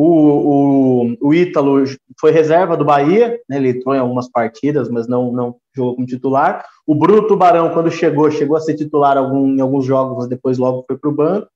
[0.00, 1.82] O, o, o Ítalo
[2.20, 3.56] foi reserva do Bahia, né?
[3.56, 6.64] ele entrou em algumas partidas, mas não, não jogou como titular.
[6.86, 10.56] O Bruno Tubarão, quando chegou, chegou a ser titular algum, em alguns jogos, mas depois
[10.56, 11.48] logo foi para o banco.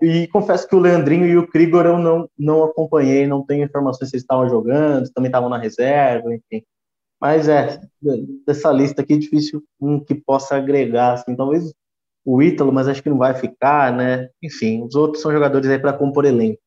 [0.00, 4.10] E confesso que o Leandrinho e o Krigor eu não, não acompanhei, não tenho informações
[4.10, 6.64] se eles estavam jogando, se também estavam na reserva, enfim.
[7.20, 7.80] Mas é,
[8.46, 11.74] dessa lista aqui, difícil um que possa agregar, assim, talvez
[12.24, 14.28] o Ítalo, mas acho que não vai ficar, né?
[14.40, 16.60] Enfim, os outros são jogadores aí para compor elenco.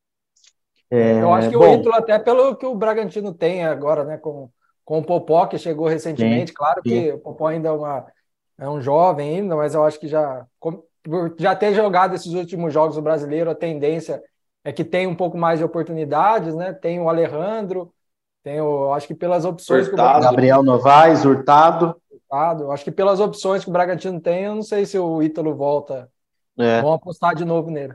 [0.94, 4.18] É, eu acho que bom, o Ítalo, até pelo que o Bragantino tem agora, né,
[4.18, 4.48] com,
[4.84, 6.88] com o Popó, que chegou recentemente, sim, claro sim.
[6.88, 8.06] que o Popó ainda é, uma,
[8.58, 10.46] é um jovem ainda, mas eu acho que já
[11.04, 14.22] por já ter jogado esses últimos jogos do brasileiro, a tendência
[14.64, 16.72] é que tem um pouco mais de oportunidades, né?
[16.72, 17.92] Tem o Alejandro,
[18.42, 22.00] tem o, acho que pelas opções Hurtado, que o Gabriel Novaes, Hurtado.
[22.10, 22.72] Hurtado.
[22.72, 26.08] Acho que pelas opções que o Bragantino tem, eu não sei se o Ítalo volta.
[26.58, 26.80] É.
[26.80, 27.94] Vão apostar de novo nele.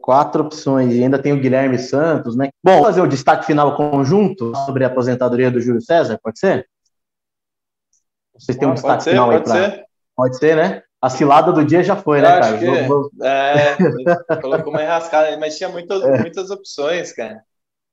[0.00, 0.94] Quatro opções.
[0.94, 2.50] E ainda tem o Guilherme Santos, né?
[2.62, 6.66] Bom, vamos fazer o destaque final conjunto sobre a aposentadoria do Júlio César, pode ser?
[8.34, 9.84] Vocês têm um destaque ser, final aí para.
[10.16, 10.82] Pode ser, né?
[11.02, 12.58] A cilada do dia já foi, eu né, cara?
[12.58, 12.66] Que,
[13.22, 13.76] é,
[14.40, 16.18] colocou uma enrascada, mas tinha muitas, é.
[16.20, 17.42] muitas opções, cara.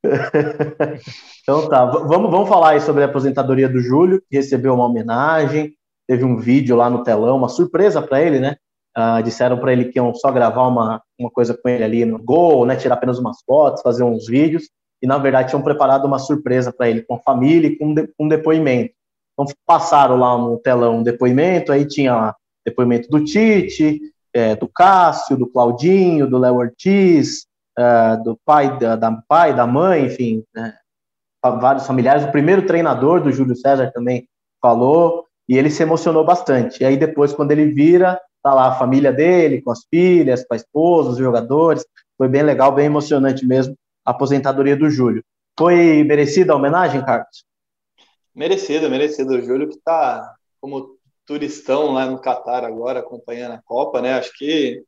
[1.41, 5.73] então tá, vamos, vamos falar aí sobre a aposentadoria do Júlio, que recebeu uma homenagem,
[6.07, 8.57] teve um vídeo lá no telão, uma surpresa para ele, né?
[8.97, 12.17] Uh, disseram para ele que iam só gravar uma, uma coisa com ele ali no
[12.17, 12.75] gol, né?
[12.75, 14.69] Tirar apenas umas fotos, fazer uns vídeos,
[15.01, 18.27] e na verdade tinham preparado uma surpresa para ele com a família e com um
[18.27, 18.93] depoimento.
[19.33, 22.33] Então passaram lá no telão um depoimento, aí tinha
[22.65, 24.01] depoimento do Tite,
[24.33, 27.45] é, do Cássio, do Claudinho, do Léo Ortiz,
[27.77, 30.73] é, do pai da, da, pai, da mãe, enfim, né,
[31.43, 32.25] vários familiares.
[32.25, 34.27] O primeiro treinador do Júlio César também
[34.59, 36.81] falou e ele se emocionou bastante.
[36.81, 40.53] E aí depois, quando ele vira, tá lá a família dele, com as filhas, com
[40.53, 41.85] a esposa, os jogadores.
[42.17, 43.75] Foi bem legal, bem emocionante mesmo
[44.05, 45.23] a aposentadoria do Júlio.
[45.57, 47.43] Foi merecida a homenagem, Carlos?
[48.33, 49.33] Merecida, merecida.
[49.33, 54.13] O Júlio que tá, como turistão lá no Catar agora, acompanhando a Copa, né?
[54.13, 54.81] Acho que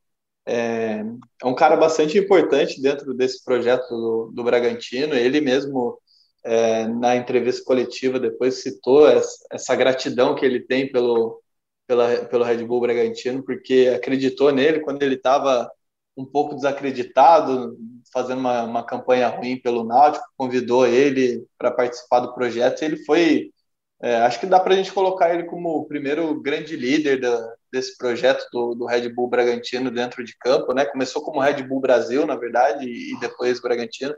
[0.46, 1.04] é,
[1.42, 5.16] é um cara bastante importante dentro desse projeto do, do Bragantino.
[5.16, 5.98] Ele mesmo,
[6.46, 11.42] é, na entrevista coletiva, depois citou essa, essa, gratidão que ele tem pelo,
[11.90, 15.68] pela, pelo Red Bull Bragantino, porque acreditou nele quando ele estava
[16.16, 17.76] um pouco desacreditado,
[18.14, 23.52] fazendo uma, uma campanha ruim pelo Náutico, convidou ele para participar do projeto ele foi
[24.02, 27.56] é, acho que dá para a gente colocar ele como o primeiro grande líder da,
[27.72, 30.86] desse projeto do, do, Red Bull Bragantino dentro de campo, né?
[30.86, 34.14] Começou como Red Bull Brasil, na verdade, e, e depois Bragantino.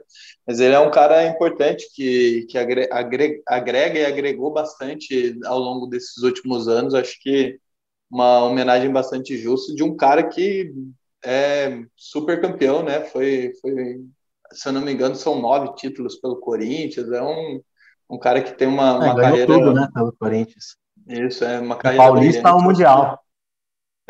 [0.48, 5.88] Mas ele é um cara importante que, que agrega, agrega e agregou bastante ao longo
[5.88, 6.94] desses últimos anos.
[6.94, 7.60] Acho que
[8.10, 10.74] uma homenagem bastante justa de um cara que
[11.24, 13.02] é super campeão, né?
[13.06, 14.02] Foi, foi,
[14.52, 17.12] se eu não me engano, são nove títulos pelo Corinthians.
[17.12, 17.62] É um
[18.12, 19.48] um cara que tem uma, é, uma carreira.
[19.48, 20.76] tudo, né, pelo Corinthians.
[21.08, 22.04] Isso, é uma carreira.
[22.04, 23.21] Paulista ao Mundial.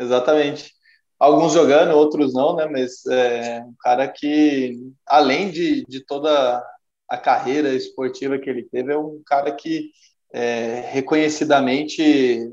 [0.02, 0.72] Exatamente.
[1.18, 2.66] Alguns jogando, outros não, né?
[2.66, 4.76] Mas é um cara que,
[5.06, 6.62] além de, de toda
[7.08, 9.90] a carreira esportiva que ele teve, é um cara que
[10.32, 12.50] é reconhecidamente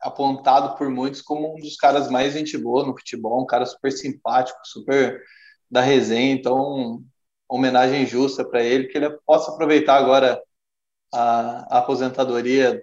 [0.00, 3.92] apontado por muitos como um dos caras mais gente boa no futebol, um cara super
[3.92, 5.22] simpático, super
[5.70, 6.32] da resenha.
[6.34, 7.02] Então,
[7.48, 10.40] homenagem justa para ele, que ele possa aproveitar agora
[11.12, 12.82] a, a aposentadoria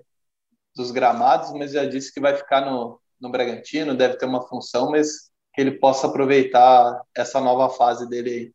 [0.76, 4.92] dos gramados, mas já disse que vai ficar no, no Bragantino, deve ter uma função,
[4.92, 8.54] mas que ele possa aproveitar essa nova fase dele aí.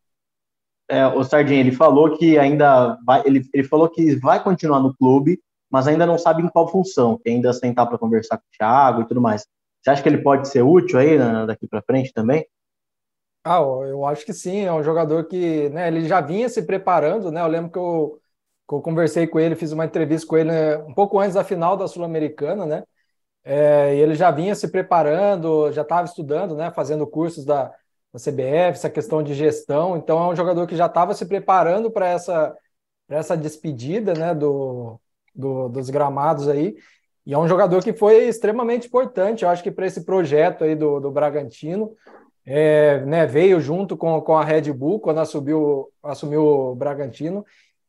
[0.90, 4.94] É, o Sardinha, ele falou que ainda vai, ele, ele falou que vai continuar no
[4.94, 5.40] clube,
[5.70, 9.02] mas ainda não sabe em qual função, que ainda sentar para conversar com o Thiago
[9.02, 9.46] e tudo mais.
[9.82, 12.46] Você acha que ele pode ser útil aí né, daqui para frente também?
[13.44, 17.30] Ah, eu acho que sim, é um jogador que né, ele já vinha se preparando,
[17.30, 17.40] né?
[17.40, 18.20] Eu lembro que eu,
[18.68, 21.44] que eu conversei com ele, fiz uma entrevista com ele né, um pouco antes da
[21.44, 22.84] final da Sul-Americana, né?
[23.50, 26.70] É, e ele já vinha se preparando, já estava estudando, né?
[26.70, 27.72] Fazendo cursos da,
[28.12, 29.96] da CBF, essa questão de gestão.
[29.96, 32.54] Então é um jogador que já estava se preparando para essa,
[33.08, 34.34] essa despedida, né?
[34.34, 35.00] Do,
[35.34, 36.76] do, dos gramados aí.
[37.24, 40.74] E é um jogador que foi extremamente importante, eu acho que para esse projeto aí
[40.74, 41.94] do, do Bragantino
[42.44, 47.44] é, né, veio junto com, com a Red Bull quando assumiu, assumiu o Bragantino.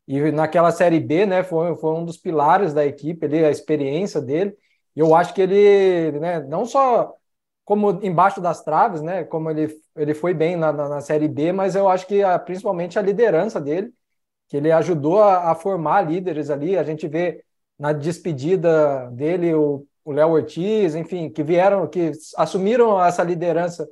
[0.08, 4.22] E naquela Série B, né, foi, foi um dos pilares da equipe, ali, a experiência
[4.22, 4.54] dele.
[4.96, 7.16] Eu acho que ele, né, não só
[7.66, 11.52] como embaixo das traves, né, como ele, ele foi bem na, na, na Série B,
[11.52, 13.94] mas eu acho que a, principalmente a liderança dele,
[14.48, 16.78] que ele ajudou a, a, formar líderes ali.
[16.78, 17.44] A gente vê
[17.78, 23.88] na despedida dele o Léo Ortiz, enfim, que vieram, que assumiram essa liderança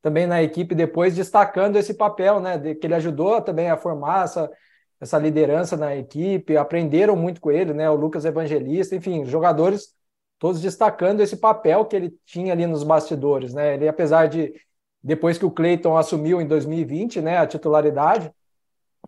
[0.00, 2.56] também na equipe depois, destacando esse papel, né?
[2.56, 4.50] De, que ele ajudou também a formar essa,
[4.98, 7.90] essa liderança na equipe, aprenderam muito com ele, né?
[7.90, 9.94] O Lucas Evangelista, enfim, jogadores
[10.38, 13.74] todos destacando esse papel que ele tinha ali nos bastidores, né?
[13.74, 14.54] Ele, apesar de,
[15.02, 18.32] depois que o Cleiton assumiu em 2020, né, a titularidade,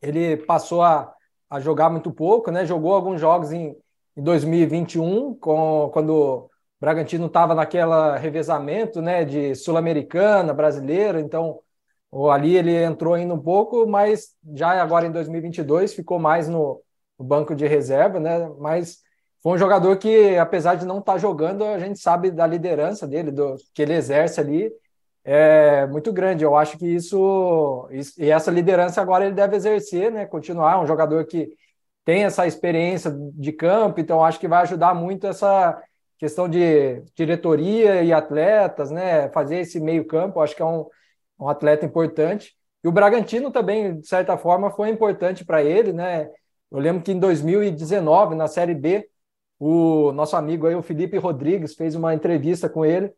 [0.03, 1.13] ele passou a,
[1.49, 2.65] a jogar muito pouco, né?
[2.67, 3.77] Jogou alguns jogos em,
[4.17, 6.51] em 2021, com, quando
[6.81, 11.61] Bragantino estava naquela revezamento né, de sul-americana, brasileira, então
[12.33, 16.83] ali ele entrou ainda um pouco, mas já agora em 2022 ficou mais no,
[17.19, 18.51] no banco de reserva, né?
[18.59, 18.99] Mas
[19.43, 23.07] foi um jogador que, apesar de não estar tá jogando, a gente sabe da liderança
[23.07, 24.71] dele, do que ele exerce ali,
[25.25, 26.45] é muito grande.
[26.45, 30.27] Eu acho que isso, isso e essa liderança agora ele deve exercer, né?
[30.27, 31.49] Continuar um jogador que
[32.05, 35.81] tem essa experiência de campo, então acho que vai ajudar muito essa
[36.19, 39.31] questão de diretoria e atletas, né?
[39.31, 40.87] Fazer esse meio campo, acho que é um,
[41.39, 42.55] um atleta importante.
[42.85, 46.31] E o Bragantino também, de certa forma, foi importante para ele, né?
[46.71, 49.09] Eu lembro que em 2019, na Série B,
[49.61, 53.13] o nosso amigo aí, o Felipe Rodrigues, fez uma entrevista com ele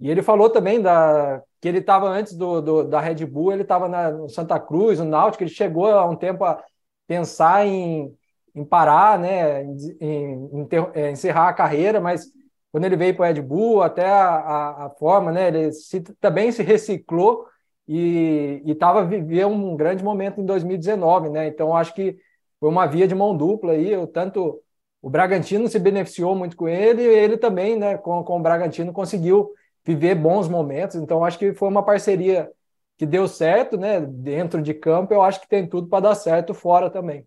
[0.00, 3.62] e ele falou também da, que ele estava antes do, do, da Red Bull, ele
[3.62, 6.62] estava no Santa Cruz, no Náutico, ele chegou há um tempo a
[7.06, 8.16] pensar em,
[8.54, 12.24] em parar, né, em, em, é, encerrar a carreira, mas
[12.72, 15.48] quando ele veio para o Red Bull, até a, a, a, forma, né?
[15.48, 17.46] Ele se, também se reciclou
[17.86, 21.48] e estava vivendo um grande momento em 2019, né?
[21.48, 22.16] Então acho que
[22.60, 24.62] foi uma via de mão dupla aí, eu, tanto
[25.02, 28.92] o Bragantino se beneficiou muito com ele e ele também, né, com, com o Bragantino
[28.92, 29.52] conseguiu
[29.84, 30.96] viver bons momentos.
[30.96, 32.50] Então acho que foi uma parceria
[32.98, 35.14] que deu certo, né, dentro de campo.
[35.14, 37.26] Eu acho que tem tudo para dar certo fora também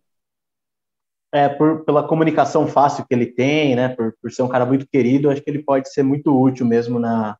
[1.33, 4.87] é, por, pela comunicação fácil que ele tem, né, por, por ser um cara muito
[4.87, 7.35] querido, acho que ele pode ser muito útil mesmo na,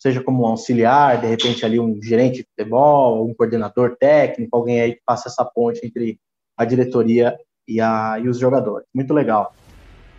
[0.00, 4.80] seja como um auxiliar, de repente ali um gerente de futebol, um coordenador técnico, alguém
[4.80, 6.20] aí que faça essa ponte entre
[6.56, 8.86] a diretoria e, a, e os jogadores.
[8.94, 9.52] Muito legal.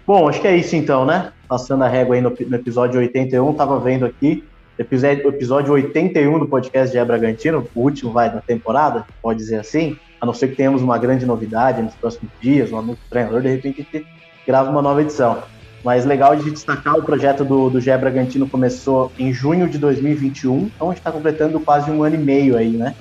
[0.05, 1.31] Bom, acho que é isso então, né?
[1.47, 4.43] Passando a régua aí no, no episódio 81, tava vendo aqui,
[4.77, 9.97] episódio, episódio 81 do podcast de Bragantino, o último vai da temporada, pode dizer assim
[10.23, 13.49] a não ser que tenhamos uma grande novidade nos próximos dias, um do treinador, de
[13.49, 14.07] repente a gente
[14.47, 15.43] grava uma nova edição.
[15.83, 20.71] Mas legal de destacar, o projeto do, do Gé Bragantino começou em junho de 2021,
[20.73, 22.95] então a gente está completando quase um ano e meio aí, né,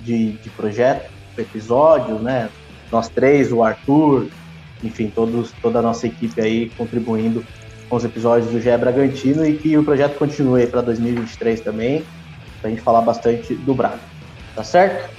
[0.00, 2.48] de, de projeto, episódios, né,
[2.90, 4.26] nós três, o Arthur,
[4.82, 7.44] enfim, todos, toda a nossa equipe aí contribuindo
[7.88, 12.04] com os episódios do Gé Bragantino e que o projeto continue para 2023 também,
[12.60, 14.00] para a gente falar bastante do Braga.
[14.54, 15.10] Tá certo?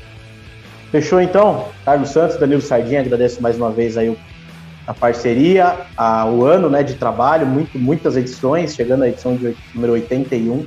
[0.91, 1.68] Fechou então?
[1.84, 4.16] Carlos Santos, Danilo Sardinha, agradeço mais uma vez aí
[4.88, 9.56] a parceria, a, o ano né, de trabalho, muito, muitas edições, chegando à edição de
[9.74, 10.66] número 81.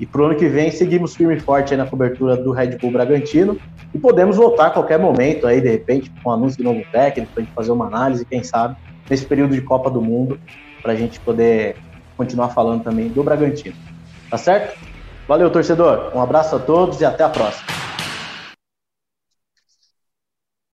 [0.00, 2.92] E para o ano que vem seguimos firme e forte na cobertura do Red Bull
[2.92, 3.58] Bragantino
[3.92, 7.32] e podemos voltar a qualquer momento aí, de repente, com um anúncio de novo técnico,
[7.32, 8.76] para a gente fazer uma análise, quem sabe,
[9.08, 10.38] nesse período de Copa do Mundo,
[10.82, 11.76] para a gente poder
[12.16, 13.74] continuar falando também do Bragantino.
[14.30, 14.78] Tá certo?
[15.26, 16.12] Valeu, torcedor.
[16.14, 17.77] Um abraço a todos e até a próxima.